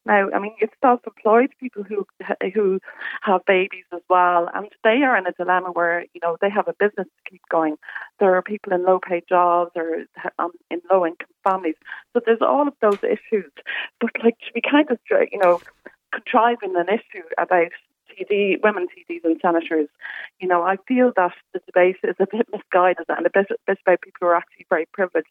Now, 0.05 0.29
I 0.33 0.39
mean, 0.39 0.55
it's 0.59 0.73
self-employed 0.81 1.51
people 1.59 1.83
who 1.83 2.05
who 2.53 2.79
have 3.21 3.45
babies 3.45 3.85
as 3.93 4.01
well, 4.09 4.49
and 4.53 4.67
they 4.83 5.03
are 5.03 5.17
in 5.17 5.27
a 5.27 5.31
dilemma 5.31 5.71
where 5.71 6.05
you 6.13 6.21
know 6.21 6.37
they 6.41 6.49
have 6.49 6.67
a 6.67 6.73
business 6.73 7.07
to 7.07 7.31
keep 7.31 7.41
going. 7.49 7.77
There 8.19 8.35
are 8.35 8.41
people 8.41 8.73
in 8.73 8.85
low-paid 8.85 9.23
jobs 9.27 9.71
or 9.75 10.05
um, 10.39 10.51
in 10.69 10.81
low-income 10.91 11.27
families, 11.43 11.75
so 12.13 12.21
there's 12.25 12.41
all 12.41 12.67
of 12.67 12.75
those 12.81 13.03
issues. 13.03 13.51
But 13.99 14.11
like 14.23 14.37
to 14.39 14.53
be 14.53 14.61
kind 14.61 14.89
of 14.91 14.99
you 15.09 15.39
know 15.39 15.61
contriving 16.11 16.75
an 16.75 16.87
issue 16.87 17.25
about 17.37 17.71
TD, 18.15 18.61
women 18.63 18.87
TDs 18.87 19.23
and 19.23 19.39
senators, 19.41 19.87
you 20.39 20.47
know, 20.47 20.63
I 20.63 20.77
feel 20.87 21.11
that 21.15 21.33
the 21.53 21.59
debate 21.65 21.97
is 22.03 22.15
a 22.19 22.25
bit 22.25 22.47
misguided 22.51 23.05
and 23.09 23.25
a 23.25 23.29
bit, 23.29 23.47
bit 23.67 23.77
about 23.85 24.01
people 24.01 24.19
who 24.21 24.27
are 24.27 24.35
actually 24.35 24.65
very 24.69 24.85
privileged 24.93 25.27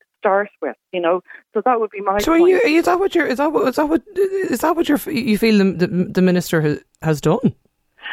to 0.00 0.06
start 0.18 0.50
with, 0.62 0.76
you 0.92 1.00
know. 1.00 1.22
So 1.54 1.62
that 1.64 1.80
would 1.80 1.90
be 1.90 2.00
my. 2.00 2.18
So 2.18 2.32
point. 2.32 2.42
are 2.42 2.48
you, 2.48 2.78
is 2.78 2.86
that 2.86 2.98
what 2.98 3.14
you're? 3.14 3.26
Is 3.26 3.38
that 3.38 3.52
what? 3.52 3.68
Is 3.68 3.76
that 3.76 3.88
what? 3.88 4.02
Is 4.16 4.60
that 4.60 4.76
what 4.76 4.88
you're? 4.88 4.98
You 5.10 5.38
feel 5.38 5.58
the 5.58 5.86
the, 5.86 5.86
the 5.86 6.22
minister 6.22 6.60
has, 6.60 6.78
has 7.02 7.20
done? 7.20 7.54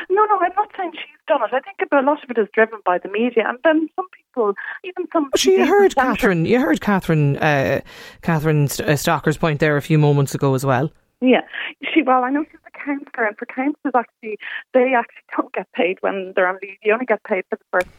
No, 0.10 0.26
no, 0.26 0.40
I'm 0.40 0.52
not 0.56 0.70
saying 0.78 0.92
she's 0.94 1.20
done 1.28 1.42
it. 1.44 1.54
I 1.54 1.60
think 1.60 1.78
a 1.92 2.02
lot 2.02 2.24
of 2.24 2.30
it 2.30 2.38
is 2.38 2.48
driven 2.54 2.80
by 2.86 2.98
the 2.98 3.10
media, 3.10 3.48
and 3.48 3.58
then 3.64 3.88
some 3.96 4.08
people, 4.10 4.54
even 4.84 5.06
some. 5.12 5.30
But 5.32 5.44
you 5.46 5.66
heard 5.66 5.96
Catherine. 5.96 6.46
You 6.46 6.60
heard 6.60 6.82
Catherine. 6.82 7.38
Uh, 7.38 7.82
Catherine 8.22 8.68
uh, 8.86 8.96
Stocker's 8.96 9.38
point 9.38 9.60
there 9.60 9.78
a 9.78 9.82
few 9.82 9.98
moments 9.98 10.36
ago 10.36 10.54
as 10.54 10.66
well. 10.66 10.92
Yeah, 11.22 11.42
she. 11.82 12.02
Well, 12.02 12.24
I 12.24 12.30
know 12.30 12.44
she's 12.44 12.60
a 12.68 12.78
councillor, 12.78 13.26
and 13.28 13.38
for 13.38 13.46
councillors, 13.46 13.94
actually, 13.96 14.38
they 14.74 14.94
actually 14.94 15.24
don't 15.36 15.54
get 15.54 15.72
paid 15.74 15.98
when 16.02 16.34
they're 16.36 16.48
on 16.48 16.60
leave. 16.62 16.78
You 16.84 16.94
only 16.94 17.06
get 17.06 17.24
paid 17.24 17.46
for 17.50 17.58
the 17.58 17.66
first 17.72 17.90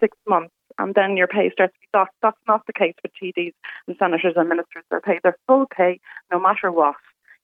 six 0.00 0.16
months, 0.26 0.52
and 0.78 0.94
then 0.94 1.16
your 1.16 1.28
pay 1.28 1.50
starts 1.50 1.74
to 1.74 1.80
be 1.80 1.88
docked. 1.92 2.14
That's 2.22 2.36
not 2.48 2.66
the 2.66 2.72
case 2.72 2.94
with 3.02 3.12
TDs 3.22 3.54
and 3.86 3.96
senators 3.98 4.34
and 4.36 4.48
ministers. 4.48 4.84
They're 4.90 5.00
paid 5.00 5.20
their 5.22 5.36
full 5.46 5.66
pay, 5.74 6.00
no 6.32 6.40
matter 6.40 6.72
what. 6.72 6.96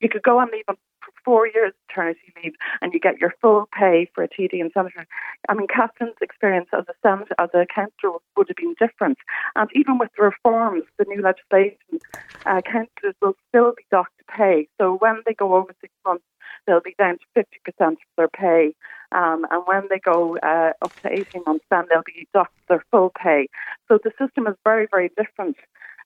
You 0.02 0.08
could 0.08 0.22
go 0.22 0.40
on 0.40 0.50
leave 0.52 0.64
on 0.68 0.76
for 1.00 1.12
four 1.24 1.46
years 1.46 1.72
maternity 1.88 2.32
leave 2.42 2.54
and 2.80 2.92
you 2.92 3.00
get 3.00 3.18
your 3.18 3.34
full 3.40 3.68
pay 3.72 4.10
for 4.14 4.24
a 4.24 4.28
TD 4.28 4.60
and 4.60 4.70
senator. 4.74 5.06
I 5.48 5.54
mean, 5.54 5.68
Catherine's 5.68 6.16
experience 6.20 6.68
as 6.72 6.84
a 6.88 6.94
senator, 7.02 7.34
as 7.38 7.50
a 7.54 7.66
councillor 7.72 8.18
would 8.36 8.48
have 8.48 8.56
been 8.56 8.74
different. 8.78 9.18
And 9.54 9.70
even 9.74 9.98
with 9.98 10.10
the 10.16 10.24
reforms, 10.24 10.84
the 10.98 11.04
new 11.06 11.22
legislation, 11.22 12.00
uh, 12.46 12.60
councillors 12.62 13.14
will 13.22 13.36
still 13.48 13.72
be 13.76 13.84
docked 13.90 14.12
pay. 14.28 14.68
So 14.80 14.96
when 14.96 15.22
they 15.24 15.34
go 15.34 15.54
over 15.54 15.72
six 15.80 15.92
months, 16.04 16.24
they'll 16.66 16.80
be 16.80 16.94
down 16.98 17.18
to 17.18 17.44
50% 17.80 17.92
of 17.92 17.96
their 18.16 18.28
pay. 18.28 18.74
Um, 19.12 19.46
and 19.50 19.62
when 19.66 19.82
they 19.90 19.98
go 19.98 20.38
uh, 20.38 20.72
up 20.82 20.94
to 21.02 21.12
18 21.12 21.42
months, 21.46 21.64
then 21.70 21.84
they'll 21.88 22.02
be 22.04 22.26
docked 22.32 22.56
their 22.68 22.84
full 22.90 23.10
pay. 23.10 23.48
So 23.88 23.98
the 24.02 24.12
system 24.18 24.46
is 24.46 24.54
very, 24.64 24.86
very 24.90 25.10
different 25.16 25.56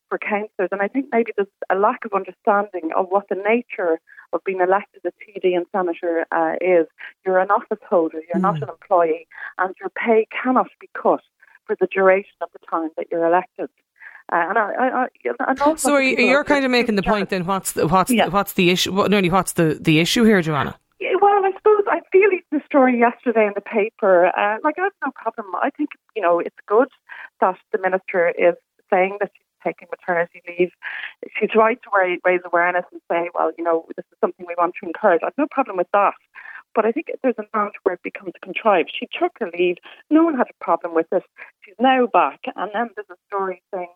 for 0.08 0.18
councillors. 0.18 0.68
And 0.72 0.82
I 0.82 0.88
think 0.88 1.06
maybe 1.12 1.32
there's 1.36 1.48
a 1.70 1.76
lack 1.76 2.04
of 2.04 2.12
understanding 2.12 2.90
of 2.96 3.06
what 3.08 3.28
the 3.28 3.36
nature 3.36 4.00
of 4.32 4.42
being 4.44 4.60
elected 4.60 5.02
a 5.04 5.10
TD 5.10 5.56
and 5.56 5.66
senator 5.72 6.26
uh, 6.32 6.54
is. 6.60 6.86
You're 7.24 7.38
an 7.38 7.50
office 7.50 7.78
holder, 7.88 8.20
you're 8.28 8.38
mm. 8.38 8.42
not 8.42 8.62
an 8.62 8.68
employee, 8.68 9.26
and 9.58 9.74
your 9.80 9.90
pay 9.90 10.26
cannot 10.42 10.68
be 10.80 10.88
cut 11.00 11.20
for 11.66 11.76
the 11.80 11.88
duration 11.92 12.36
of 12.40 12.48
the 12.52 12.64
time 12.70 12.90
that 12.96 13.06
you're 13.10 13.26
elected. 13.26 13.68
Uh, 14.32 14.42
and 14.48 14.58
I, 14.58 14.72
I, 14.72 15.06
and 15.46 15.78
so 15.78 15.98
you, 15.98 16.34
are 16.34 16.42
kind 16.42 16.64
of 16.64 16.70
making 16.70 16.96
the 16.96 17.02
point 17.02 17.30
then. 17.30 17.46
What's 17.46 17.72
the, 17.72 17.86
what's 17.86 18.10
yeah. 18.10 18.24
the, 18.24 18.30
what's 18.32 18.54
the 18.54 18.70
issue? 18.70 18.92
What, 18.92 19.10
nearly 19.10 19.30
what's 19.30 19.52
the, 19.52 19.78
the 19.80 20.00
issue 20.00 20.24
here, 20.24 20.42
Joanna? 20.42 20.76
Yeah, 20.98 21.10
well, 21.20 21.44
I 21.44 21.52
suppose 21.56 21.84
I 21.88 22.00
feel 22.10 22.30
the 22.50 22.60
story 22.66 22.98
yesterday 22.98 23.46
in 23.46 23.52
the 23.54 23.60
paper. 23.60 24.26
Uh, 24.26 24.58
like 24.64 24.76
I 24.78 24.84
have 24.84 24.92
no 25.04 25.12
problem. 25.14 25.46
I 25.62 25.70
think 25.70 25.90
you 26.14 26.22
know 26.22 26.40
it's 26.40 26.56
good 26.66 26.88
that 27.40 27.56
the 27.72 27.78
minister 27.78 28.28
is 28.30 28.54
saying 28.90 29.18
that 29.20 29.30
she's 29.36 29.45
taking 29.64 29.88
maternity 29.90 30.42
leave. 30.46 30.70
She's 31.38 31.54
right 31.54 31.78
to 31.82 32.18
raise 32.24 32.40
awareness 32.44 32.84
and 32.92 33.00
say, 33.10 33.30
well, 33.34 33.52
you 33.56 33.64
know, 33.64 33.86
this 33.96 34.04
is 34.10 34.18
something 34.20 34.46
we 34.46 34.54
want 34.58 34.74
to 34.80 34.86
encourage. 34.86 35.22
I've 35.24 35.38
no 35.38 35.46
problem 35.50 35.76
with 35.76 35.88
that. 35.92 36.14
But 36.74 36.84
I 36.84 36.92
think 36.92 37.10
there's 37.22 37.36
an 37.38 37.46
amount 37.54 37.72
where 37.84 37.94
it 37.94 38.02
becomes 38.02 38.32
contrived. 38.42 38.92
She 38.92 39.08
took 39.18 39.32
her 39.40 39.50
leave. 39.58 39.76
No 40.10 40.24
one 40.24 40.36
had 40.36 40.48
a 40.50 40.64
problem 40.64 40.94
with 40.94 41.06
it. 41.10 41.22
She's 41.64 41.74
now 41.80 42.06
back. 42.06 42.40
And 42.54 42.70
then 42.74 42.90
there's 42.94 43.08
a 43.10 43.16
story 43.28 43.62
saying 43.72 43.88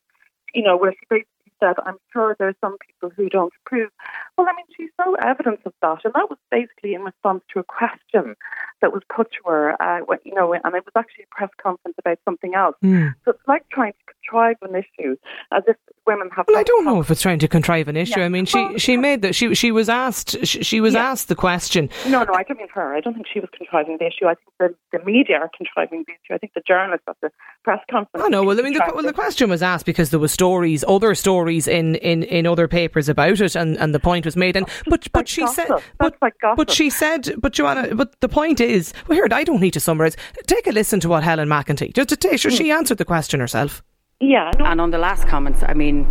you 0.54 0.62
know, 0.62 0.76
where 0.76 0.92
she 0.92 1.06
basically 1.08 1.52
said, 1.60 1.74
I'm 1.84 1.98
sure 2.12 2.36
there's 2.38 2.54
some 2.60 2.76
people 2.78 3.10
who 3.14 3.28
don't 3.28 3.52
approve. 3.64 3.90
Well, 4.36 4.46
I 4.48 4.52
mean, 4.56 4.66
she 4.76 4.88
saw 4.96 5.12
evidence 5.14 5.60
of 5.66 5.72
that, 5.82 6.00
and 6.04 6.14
that 6.14 6.30
was 6.30 6.38
basically 6.50 6.94
in 6.94 7.02
response 7.02 7.42
to 7.52 7.60
a 7.60 7.64
question 7.64 8.34
that 8.80 8.92
was 8.92 9.02
put 9.14 9.30
to 9.32 9.50
her, 9.50 9.82
uh, 9.82 10.00
you 10.24 10.34
know, 10.34 10.52
and 10.52 10.74
it 10.74 10.84
was 10.84 10.92
actually 10.96 11.24
a 11.24 11.34
press 11.34 11.50
conference 11.62 11.96
about 11.98 12.18
something 12.24 12.54
else. 12.54 12.76
Mm. 12.82 13.14
So 13.24 13.32
it's 13.32 13.46
like 13.46 13.68
trying 13.70 13.92
to 13.92 14.14
contrive 14.30 14.56
an 14.62 14.74
issue 14.74 15.16
as 15.52 15.62
if 15.66 15.76
women 16.06 16.28
have. 16.34 16.46
Well, 16.48 16.58
I 16.58 16.62
don't 16.62 16.84
know 16.84 17.00
if 17.00 17.10
it's 17.10 17.22
trying 17.22 17.38
to 17.40 17.48
contrive 17.48 17.88
an 17.88 17.96
issue. 17.96 18.20
Yeah. 18.20 18.26
I 18.26 18.28
mean, 18.28 18.46
she 18.46 18.78
she 18.78 18.96
made 18.96 19.22
that 19.22 19.34
she 19.34 19.54
she 19.54 19.72
was 19.72 19.88
asked 19.88 20.44
she, 20.44 20.62
she 20.62 20.80
was 20.80 20.94
yeah. 20.94 21.10
asked 21.10 21.28
the 21.28 21.34
question. 21.34 21.88
No, 22.06 22.24
no, 22.24 22.34
I 22.34 22.42
don't 22.42 22.58
mean 22.58 22.68
her. 22.74 22.94
I 22.94 23.00
don't 23.00 23.14
think 23.14 23.26
she 23.32 23.40
was 23.40 23.48
contriving 23.56 23.96
the 23.98 24.06
issue. 24.06 24.26
I 24.26 24.34
think 24.34 24.74
the, 24.92 24.98
the 24.98 25.04
media 25.04 25.36
are 25.36 25.50
contriving 25.56 26.04
the 26.06 26.12
issue. 26.12 26.34
I 26.34 26.38
think 26.38 26.52
the 26.54 26.62
journalists 26.66 27.04
at 27.08 27.16
the 27.20 27.30
press 27.64 27.80
conference. 27.90 28.24
Oh 28.24 28.28
no, 28.28 28.42
well, 28.42 28.58
I 28.58 28.62
mean, 28.62 28.74
the, 28.74 28.92
well, 28.94 29.04
the 29.04 29.12
question 29.12 29.50
was 29.50 29.62
asked 29.62 29.86
because 29.86 30.10
there 30.10 30.20
were 30.20 30.28
stories, 30.28 30.84
other 30.86 31.14
stories 31.14 31.66
in, 31.68 31.96
in, 31.96 32.22
in 32.24 32.46
other 32.46 32.68
papers 32.68 33.08
about 33.08 33.40
it, 33.40 33.54
and, 33.54 33.76
and 33.78 33.94
the 33.94 34.00
point 34.00 34.24
was 34.24 34.36
made. 34.36 34.56
And 34.56 34.68
but 34.86 35.06
but 35.12 35.28
she 35.28 35.42
gossip. 35.42 35.66
said, 35.68 35.82
but, 35.98 36.16
like 36.22 36.34
but 36.56 36.70
she 36.70 36.90
said, 36.90 37.34
but 37.38 37.52
Joanna, 37.52 37.94
but 37.94 38.18
the 38.20 38.28
point 38.28 38.60
is, 38.60 38.92
well, 39.06 39.16
here 39.16 39.28
I 39.30 39.44
don't 39.44 39.60
need 39.60 39.72
to 39.72 39.80
summarise. 39.80 40.16
Take 40.46 40.66
a 40.66 40.72
listen 40.72 41.00
to 41.00 41.08
what 41.08 41.22
Helen 41.22 41.48
McEntee 41.48 41.94
just 41.94 42.08
to 42.10 42.16
take. 42.16 42.40
Sure, 42.40 42.50
she 42.50 42.70
hmm. 42.70 42.78
answered 42.78 42.98
the 42.98 43.04
question 43.04 43.40
herself. 43.40 43.82
Yeah, 44.20 44.50
no. 44.58 44.66
and 44.66 44.80
on 44.80 44.90
the 44.90 44.98
last 44.98 45.26
comments, 45.26 45.62
I 45.66 45.74
mean. 45.74 46.06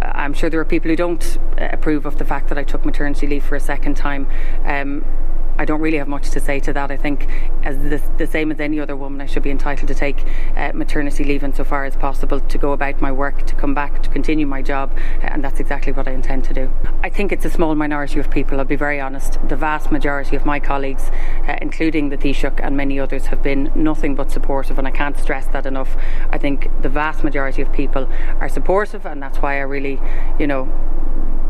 I'm 0.00 0.32
sure 0.32 0.48
there 0.48 0.60
are 0.60 0.64
people 0.64 0.90
who 0.90 0.96
don't 0.96 1.38
approve 1.58 2.06
of 2.06 2.18
the 2.18 2.24
fact 2.24 2.48
that 2.50 2.56
I 2.58 2.62
took 2.62 2.84
maternity 2.84 3.26
leave 3.26 3.44
for 3.44 3.56
a 3.56 3.60
second 3.60 3.96
time. 3.96 4.28
Um, 4.64 5.04
I 5.58 5.64
don't 5.64 5.80
really 5.80 5.98
have 5.98 6.08
much 6.08 6.30
to 6.30 6.40
say 6.40 6.60
to 6.60 6.72
that. 6.72 6.90
I 6.90 6.96
think, 6.96 7.28
as 7.64 7.76
the, 7.76 8.00
the 8.16 8.26
same 8.26 8.52
as 8.52 8.60
any 8.60 8.78
other 8.78 8.96
woman, 8.96 9.20
I 9.20 9.26
should 9.26 9.42
be 9.42 9.50
entitled 9.50 9.88
to 9.88 9.94
take 9.94 10.24
uh, 10.56 10.72
maternity 10.72 11.24
leave 11.24 11.42
insofar 11.42 11.84
as 11.84 11.96
possible 11.96 12.40
to 12.40 12.58
go 12.58 12.72
about 12.72 13.00
my 13.00 13.10
work, 13.10 13.44
to 13.46 13.54
come 13.54 13.74
back, 13.74 14.02
to 14.04 14.08
continue 14.10 14.46
my 14.46 14.62
job, 14.62 14.92
uh, 14.96 15.26
and 15.26 15.42
that's 15.42 15.60
exactly 15.60 15.92
what 15.92 16.06
I 16.06 16.12
intend 16.12 16.44
to 16.44 16.54
do. 16.54 16.70
I 17.02 17.10
think 17.10 17.32
it's 17.32 17.44
a 17.44 17.50
small 17.50 17.74
minority 17.74 18.20
of 18.20 18.30
people, 18.30 18.58
I'll 18.58 18.64
be 18.64 18.76
very 18.76 19.00
honest. 19.00 19.38
The 19.48 19.56
vast 19.56 19.90
majority 19.90 20.36
of 20.36 20.46
my 20.46 20.60
colleagues, 20.60 21.10
uh, 21.48 21.56
including 21.60 22.10
the 22.10 22.16
Taoiseach 22.16 22.60
and 22.62 22.76
many 22.76 23.00
others, 23.00 23.26
have 23.26 23.42
been 23.42 23.72
nothing 23.74 24.14
but 24.14 24.30
supportive, 24.30 24.78
and 24.78 24.86
I 24.86 24.92
can't 24.92 25.18
stress 25.18 25.46
that 25.48 25.66
enough. 25.66 25.96
I 26.30 26.38
think 26.38 26.68
the 26.82 26.88
vast 26.88 27.24
majority 27.24 27.62
of 27.62 27.72
people 27.72 28.08
are 28.40 28.48
supportive, 28.48 29.06
and 29.06 29.22
that's 29.22 29.38
why 29.38 29.56
I 29.56 29.62
really, 29.62 30.00
you 30.38 30.46
know, 30.46 30.70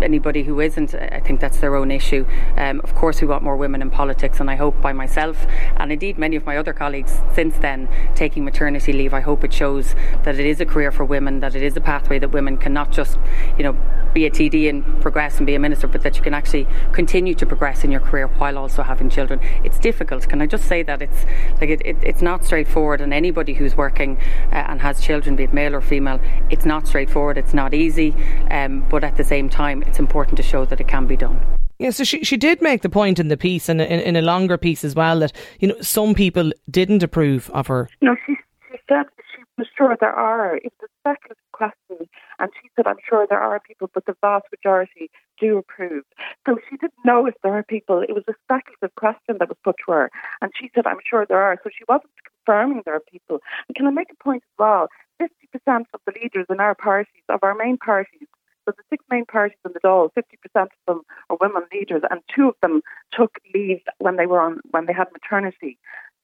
anybody 0.01 0.43
who 0.45 0.61
isn't, 0.61 0.95
I 0.95 1.21
think 1.21 1.41
that's 1.41 1.59
their 1.59 1.75
own 1.75 1.91
issue. 1.91 2.27
Um, 2.57 2.81
of 2.85 2.95
course, 2.95 3.21
we 3.21 3.27
want 3.27 3.43
more 3.43 3.57
women 3.57 3.83
in 3.83 3.91
politics, 3.99 4.39
and 4.39 4.49
I 4.49 4.55
hope 4.55 4.81
by 4.81 4.93
myself 4.93 5.37
and 5.77 5.91
indeed 5.91 6.19
many 6.19 6.37
of 6.37 6.47
my 6.47 6.57
other 6.57 6.73
colleagues 6.73 7.13
since 7.35 7.59
then 7.59 7.89
taking 8.15 8.45
maternity 8.45 8.93
leave, 8.93 9.13
I 9.13 9.19
hope 9.21 9.43
it 9.43 9.53
shows 9.53 9.97
that 10.23 10.39
it 10.39 10.47
is 10.47 10.61
a 10.61 10.67
career 10.67 10.93
for 10.93 11.05
women, 11.05 11.41
that 11.41 11.57
it 11.57 11.65
is 11.65 11.77
a 11.77 11.81
pathway 11.81 12.21
that 12.21 12.31
women 12.31 12.59
can 12.59 12.73
not 12.73 12.93
just, 12.93 13.19
you 13.57 13.65
know, 13.65 13.77
be 14.15 14.25
a 14.25 14.31
TD 14.31 14.69
and 14.69 14.85
progress 15.03 15.39
and 15.39 15.47
be 15.47 15.57
a 15.57 15.59
minister, 15.59 15.89
but 15.89 16.03
that 16.03 16.17
you 16.17 16.23
can 16.23 16.33
actually 16.33 16.67
continue 16.93 17.35
to 17.35 17.45
progress 17.45 17.83
in 17.83 17.91
your 17.91 18.01
career 18.01 18.29
while 18.41 18.57
also 18.57 18.85
having 18.85 19.11
children. 19.11 19.41
It's 19.65 19.81
difficult. 19.81 20.29
Can 20.29 20.41
I 20.41 20.47
just 20.47 20.65
say 20.65 20.85
that 20.85 21.03
it's 21.03 21.25
like 21.61 21.71
it, 21.71 21.83
it, 21.85 21.97
it's 22.03 22.23
not 22.23 22.45
straightforward, 22.45 23.01
and 23.01 23.13
anybody 23.13 23.53
who's 23.53 23.77
working 23.77 24.17
uh, 24.53 24.71
and 24.71 24.81
has 24.81 25.01
children, 25.01 25.35
be 25.35 25.45
it 25.45 25.53
male 25.53 25.75
or 25.75 25.81
female, 25.81 26.21
it's 26.51 26.65
not 26.65 26.87
straightforward. 26.87 27.37
It's 27.37 27.55
not 27.55 27.75
easy, 27.75 28.15
um, 28.51 28.87
but 28.89 29.03
at 29.03 29.17
the 29.17 29.25
same 29.25 29.49
time, 29.49 29.83
it's 29.83 29.99
important 29.99 30.37
to 30.37 30.45
show 30.45 30.65
that 30.67 30.81
it 30.81 30.87
can 30.87 31.07
be 31.07 31.17
done. 31.17 31.59
Yeah, 31.79 31.91
so 31.91 32.03
she 32.03 32.25
she 32.25 32.37
did 32.37 32.61
make 32.61 32.83
the 32.83 32.89
point 32.89 33.19
in 33.19 33.29
the 33.29 33.37
piece 33.37 33.69
and 33.69 33.81
in, 33.81 34.01
in, 34.01 34.17
a 34.17 34.23
longer 34.23 34.59
piece 34.59 34.83
as 34.83 34.95
well 34.97 35.21
that 35.21 35.33
you 35.61 35.69
know 35.69 35.81
some 35.81 36.15
people 36.15 36.51
didn't 36.69 37.05
approve 37.05 37.51
of 37.51 37.69
her. 37.69 37.89
No, 38.01 38.17
she 38.27 38.35
she 38.71 38.79
said 38.89 39.05
she 39.35 39.43
was 39.57 39.69
sure 39.77 39.97
there 40.01 40.13
are. 40.13 40.57
It's 40.57 40.75
a 40.83 40.89
speculative 41.01 41.51
question, 41.53 42.09
and 42.41 42.51
she 42.61 42.69
said 42.75 42.89
I'm 42.89 42.99
sure 43.09 43.27
there 43.29 43.41
are 43.41 43.61
people, 43.61 43.91
but 43.95 44.07
the 44.07 44.17
vast 44.21 44.47
majority 44.51 45.09
do 45.41 45.59
approve. 45.59 46.03
So 46.47 46.59
she 46.69 46.77
didn't 46.79 47.05
know 47.05 47.27
if 47.27 47.35
there 47.45 47.55
are 47.55 47.63
people. 47.63 48.03
It 48.03 48.13
was 48.13 48.25
a 48.29 48.35
speculative 48.45 48.95
question 48.97 49.37
that 49.39 49.49
was 49.49 49.59
put 49.63 49.77
to 49.87 49.93
her, 49.93 50.11
and 50.43 50.51
she 50.59 50.71
said 50.75 50.87
I'm 50.87 51.03
sure 51.09 51.27
there 51.27 51.43
are. 51.43 51.59
So 51.63 51.71
she 51.71 51.85
wasn't 51.89 52.11
confirming 52.49 52.83
there 52.85 52.97
are 52.97 53.03
people. 53.13 53.39
And 53.69 53.77
can 53.77 53.87
I 53.87 53.91
make 53.91 54.11
a 54.11 54.25
point 54.25 54.43
as 54.43 54.59
well? 54.59 54.89
50% 55.21 55.85
of 55.95 56.01
the 56.07 56.13
leaders 56.21 56.47
in 56.49 56.61
our 56.61 56.75
parties, 56.75 57.23
of 57.29 57.41
our 57.43 57.55
main 57.55 57.77
parties, 57.77 58.28
so 58.69 58.75
the 58.77 58.83
six 58.91 59.03
main 59.11 59.25
parties 59.25 59.57
in 59.65 59.73
the 59.73 59.81
Dáil, 59.81 60.11
50% 60.13 60.63
of 60.63 60.69
them 60.87 61.01
are 61.31 61.39
women 61.41 61.63
leaders, 61.73 62.03
and 62.11 62.21
two 62.35 62.49
of 62.49 62.55
them 62.61 62.83
took 63.13 63.39
leave 63.55 63.81
when 63.99 64.17
they 64.17 64.27
were 64.27 64.41
on 64.41 64.61
when 64.71 64.85
they 64.85 64.93
had 64.93 65.09
maternity. 65.13 65.79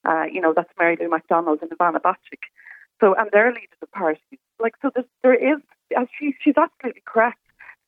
Uh, 0.04 0.24
you 0.30 0.40
know, 0.40 0.52
that's 0.54 0.68
Mary 0.78 0.98
Lou 1.00 1.09
McDonald 1.09 1.61
and 1.62 1.70
Ivana 1.70 2.00
Bacik. 2.00 2.44
So, 3.00 3.14
and 3.14 3.30
they're 3.33 3.48
leaders 3.48 3.78
of 3.80 3.90
parties. 3.92 4.38
Like, 4.61 4.74
so 4.83 4.90
there 5.22 5.35
is, 5.35 5.61
as 5.98 6.07
she, 6.18 6.35
she's 6.42 6.54
absolutely 6.59 7.02
correct 7.07 7.38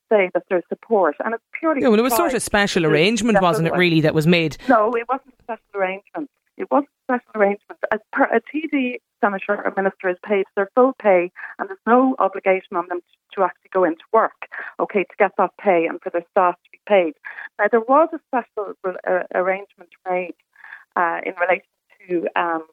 say 0.09 0.31
that 0.33 0.43
there's 0.49 0.63
support, 0.69 1.15
and 1.23 1.35
it's 1.35 1.43
purely. 1.59 1.81
Yeah, 1.81 1.89
well, 1.89 1.99
it 1.99 2.03
was 2.03 2.15
sort 2.15 2.33
of 2.33 2.41
special 2.41 2.85
arrangement, 2.85 3.41
wasn't 3.41 3.67
it? 3.67 3.73
Really, 3.73 4.01
that 4.01 4.15
was 4.15 4.25
made. 4.25 4.57
No, 4.67 4.95
it 4.95 5.07
wasn't 5.07 5.35
a 5.39 5.43
special 5.43 5.75
arrangement. 5.75 6.31
It 6.55 6.71
wasn't 6.71 6.89
a 6.89 7.13
special 7.13 7.31
arrangement. 7.35 7.79
As 7.93 7.99
per, 8.11 8.23
a 8.23 8.41
TD 8.41 8.99
senator 9.21 9.61
or 9.63 9.73
minister 9.75 10.09
is 10.09 10.17
paid 10.23 10.45
their 10.55 10.69
full 10.75 10.93
pay, 11.01 11.31
and 11.59 11.69
there's 11.69 11.79
no 11.87 12.15
obligation 12.19 12.75
on 12.75 12.87
them 12.89 12.99
to, 12.99 13.35
to 13.35 13.43
actually 13.43 13.69
go 13.73 13.83
into 13.83 14.03
work, 14.13 14.47
okay, 14.79 15.03
to 15.03 15.15
get 15.17 15.31
that 15.37 15.51
pay 15.59 15.85
and 15.85 15.99
for 16.01 16.09
their 16.09 16.25
staff 16.31 16.55
to 16.55 16.69
be 16.71 16.79
paid. 16.87 17.13
Now, 17.59 17.65
there 17.71 17.81
was 17.81 18.09
a 18.13 18.19
special 18.27 18.73
uh, 18.85 19.23
arrangement 19.33 19.89
made 20.09 20.35
uh, 20.95 21.19
in 21.25 21.33
relation 21.39 21.67
to 22.07 22.27
um, 22.39 22.65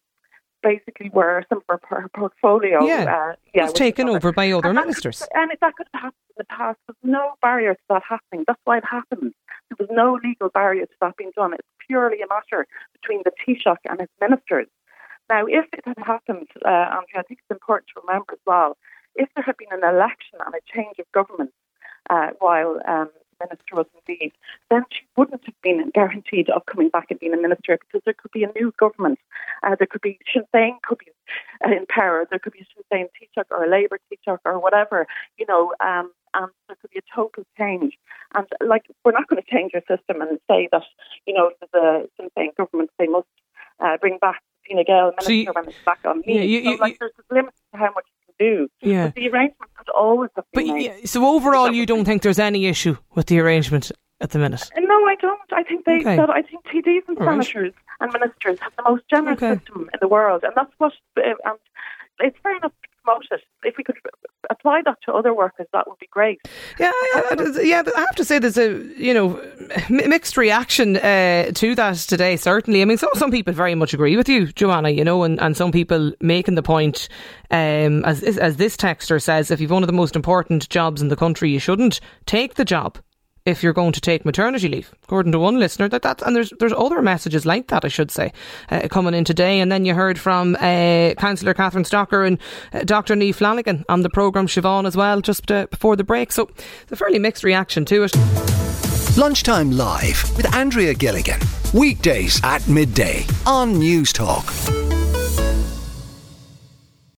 basically 0.64 1.11
where 1.12 1.44
some 1.48 1.61
of 1.68 1.80
her, 1.88 2.09
portfolio 2.16 2.85
yeah, 2.85 3.04
uh, 3.04 3.35
yeah, 3.54 3.64
was 3.64 3.72
taken 3.72 4.09
over 4.09 4.33
by 4.33 4.50
other 4.50 4.70
and 4.70 4.76
ministers. 4.76 5.20
That, 5.20 5.28
and 5.35 5.52
if 5.52 5.61
that 5.61 5.74
could 5.76 5.87
have 5.92 6.02
happened 6.04 6.28
in 6.30 6.35
the 6.38 6.44
past, 6.44 6.78
there's 6.88 6.96
no 7.02 7.35
barrier 7.42 7.74
to 7.74 7.80
that 7.90 8.02
happening. 8.09 8.44
That's 8.48 8.61
why 8.64 8.78
it 8.78 8.85
happened. 8.90 9.35
There 9.68 9.87
was 9.87 9.88
no 9.92 10.18
legal 10.24 10.48
barrier 10.48 10.87
to 10.87 10.92
that 11.02 11.16
being 11.16 11.33
done. 11.37 11.52
It's 11.52 11.68
purely 11.87 12.18
a 12.22 12.26
matter 12.26 12.66
between 13.00 13.22
the 13.24 13.33
Taoiseach 13.46 13.76
and 13.88 14.00
his 14.00 14.09
ministers. 14.20 14.66
Now, 15.30 15.46
if 15.46 15.66
it 15.72 15.84
had 15.87 15.98
happened, 15.98 16.48
uh, 16.64 16.68
Andrea, 16.68 17.18
I 17.18 17.22
think 17.22 17.40
it's 17.40 17.50
important 17.50 17.88
to 17.94 18.00
remember 18.06 18.34
as 18.34 18.44
well, 18.46 18.76
if 19.14 19.28
there 19.34 19.44
had 19.44 19.56
been 19.56 19.72
an 19.72 19.84
election 19.84 20.38
and 20.44 20.54
a 20.54 20.60
change 20.72 20.98
of 20.98 21.10
government 21.12 21.52
uh, 22.10 22.30
while 22.40 22.80
um, 22.87 23.08
minister 23.40 23.74
was 23.74 23.87
indeed, 24.06 24.32
then 24.70 24.82
she 24.90 25.02
wouldn't 25.16 25.44
have 25.44 25.54
been 25.62 25.90
guaranteed 25.94 26.50
of 26.50 26.66
coming 26.66 26.88
back 26.88 27.06
and 27.10 27.20
being 27.20 27.34
a 27.34 27.40
minister 27.40 27.78
because 27.78 28.02
there 28.04 28.14
could 28.14 28.32
be 28.32 28.44
a 28.44 28.52
new 28.52 28.72
government. 28.78 29.18
Uh, 29.62 29.76
there 29.78 29.87
could 29.87 30.02
be 30.02 30.18
Sinn 30.32 30.44
Féin 30.54 30.80
could 30.82 30.98
be 30.98 31.06
uh, 31.64 31.70
in 31.70 31.87
power. 31.87 32.26
There 32.28 32.38
could 32.38 32.52
be 32.52 32.66
Sinn 32.74 32.84
Féin 32.92 33.06
Taoiseach 33.14 33.50
or 33.50 33.64
a 33.64 33.70
Labour 33.70 33.98
Taoiseach 34.12 34.38
or 34.44 34.58
whatever, 34.58 35.06
you 35.38 35.46
know, 35.46 35.72
um, 35.80 36.12
and 36.34 36.50
there 36.68 36.76
could 36.80 36.90
be 36.90 36.98
a 36.98 37.14
total 37.14 37.44
change. 37.56 37.94
And 38.34 38.46
like, 38.66 38.84
we're 39.04 39.12
not 39.12 39.28
going 39.28 39.42
to 39.42 39.50
change 39.50 39.72
our 39.74 39.96
system 39.96 40.20
and 40.20 40.38
say 40.50 40.68
that, 40.72 40.82
you 41.26 41.34
know, 41.34 41.50
the 41.72 42.08
Sinn 42.16 42.28
Féin 42.37 42.54
government, 42.56 42.90
they 42.98 43.06
must 43.06 43.28
uh, 43.80 43.96
bring 43.98 44.18
back 44.18 44.42
Fine 44.68 44.85
Gael 44.87 45.07
minister 45.07 45.24
so 45.24 45.33
you, 45.33 45.53
when 45.53 45.68
it's 45.68 45.77
back 45.85 46.00
on 46.05 46.20
me. 46.20 46.37
Yeah, 46.37 46.42
you, 46.42 46.59
you, 46.61 46.77
so, 46.77 46.83
like, 46.83 46.98
there's 46.98 47.12
a 47.31 47.35
limit 47.35 47.55
to 47.72 47.79
how 47.79 47.90
much 47.94 48.05
you 48.07 48.35
can 48.38 48.46
do. 48.57 48.68
Yeah. 48.81 49.07
But 49.07 49.14
the 49.14 49.29
arrangement 49.29 49.70
could 49.77 49.88
always 49.90 50.31
have 50.37 50.44
been 50.53 50.66
but, 50.66 50.74
made. 50.74 51.09
so 51.09 51.27
overall, 51.27 51.72
you 51.72 51.87
don't 51.87 52.05
think 52.05 52.22
there's 52.22 52.38
any 52.38 52.66
issue 52.66 52.96
with 53.14 53.27
the 53.27 53.40
arrangement 53.40 53.92
at 54.20 54.31
the 54.31 54.38
minute? 54.38 54.70
No, 54.77 55.07
I 55.07 55.16
don't. 55.20 55.40
I 55.53 55.62
think 55.62 55.85
they. 55.85 56.00
Okay. 56.00 56.16
That, 56.16 56.31
I 56.31 56.42
think 56.42 56.64
TDs 56.66 57.03
and 57.09 57.18
All 57.18 57.27
senators 57.27 57.72
and 58.00 58.12
ministers 58.12 58.59
have 58.61 58.72
the 58.77 58.83
most 58.88 59.05
generous 59.09 59.42
okay. 59.42 59.59
system 59.59 59.90
in 59.92 59.98
the 60.00 60.09
world, 60.09 60.42
and 60.44 60.53
that's 60.57 60.72
what. 60.79 60.92
Uh, 61.16 61.35
and 61.44 61.59
it's 62.20 62.37
fair 62.42 62.57
enough 62.57 62.72
promote 63.05 63.27
it. 63.31 63.40
If 63.62 63.77
we 63.77 63.85
could 63.85 63.97
apply 64.51 64.83
that 64.85 64.99
to 65.07 65.12
other 65.12 65.35
workers, 65.35 65.67
that 65.73 65.88
would 65.88 65.99
be 65.99 66.09
great. 66.11 66.40
Yeah, 66.79 66.93
yeah. 67.62 67.83
I 67.97 68.01
have 68.01 68.14
to 68.17 68.25
say, 68.25 68.38
there's 68.38 68.59
a 68.59 68.83
you 68.97 69.14
know 69.14 69.40
mixed 69.88 70.37
reaction 70.37 70.97
uh, 70.97 71.51
to 71.55 71.75
that 71.75 71.97
today. 71.97 72.37
Certainly, 72.37 72.83
I 72.83 72.85
mean, 72.85 72.99
some 72.99 73.11
some 73.14 73.31
people 73.31 73.53
very 73.53 73.75
much 73.75 73.95
agree 73.95 74.17
with 74.17 74.29
you, 74.29 74.47
Joanna. 74.53 74.90
You 74.90 75.05
know, 75.05 75.23
and, 75.23 75.40
and 75.40 75.57
some 75.57 75.73
people 75.73 76.12
making 76.21 76.55
the 76.55 76.62
point, 76.62 77.09
um, 77.51 78.05
as 78.05 78.23
as 78.23 78.57
this 78.57 78.77
texter 78.77 79.23
says, 79.23 79.51
if 79.51 79.61
you've 79.61 79.71
one 79.71 79.83
of 79.83 79.88
the 79.88 79.93
most 79.93 80.17
important 80.17 80.69
jobs 80.69 81.03
in 81.03 81.09
the 81.09 81.17
country, 81.17 81.51
you 81.51 81.59
shouldn't 81.59 82.01
take 82.27 82.55
the 82.55 82.64
job 82.64 82.99
if 83.46 83.62
you're 83.62 83.74
going 83.74 83.92
to 83.92 84.00
take 84.00 84.24
maternity 84.24 84.68
leave, 84.68 84.94
according 85.02 85.33
to 85.33 85.38
one 85.38 85.59
listener. 85.59 85.88
That 85.88 86.02
that 86.02 86.22
and 86.22 86.35
there's 86.35 86.52
there's 86.59 86.72
other 86.72 87.02
messages 87.02 87.44
like 87.44 87.68
that, 87.68 87.85
I 87.85 87.88
should 87.88 88.11
say, 88.11 88.33
uh, 88.70 88.88
coming 88.88 89.14
in 89.14 89.24
today. 89.24 89.61
And 89.61 89.70
then 89.70 89.85
you 89.85 89.94
heard 89.94 90.18
from 90.18 90.57
uh, 90.57 91.14
Councillor 91.18 91.54
Catherine 91.54 91.85
Stocker 91.85 92.26
and 92.26 92.38
uh, 92.72 92.85
Dr. 92.85 93.14
Niamh 93.14 93.35
Flanagan 93.35 93.85
on 93.88 94.00
the 94.00 94.11
programme 94.11 94.46
Siobhan 94.46 94.87
as 94.87 94.96
well, 94.96 95.20
just 95.20 95.50
uh, 95.50 95.66
before 95.66 95.96
the 95.96 96.04
break. 96.04 96.33
So 96.33 96.48
it's 96.83 96.92
a 96.92 96.96
fairly 96.96 97.18
mixed 97.18 97.44
reaction 97.44 97.85
to 97.87 98.04
it. 98.04 98.16
Lunchtime 99.18 99.70
Live 99.70 100.37
with 100.37 100.52
Andrea 100.54 100.94
Gilligan. 100.94 101.40
Weekdays 101.74 102.40
at 102.44 102.66
midday 102.66 103.26
on 103.46 103.74
Newstalk. 103.74 104.84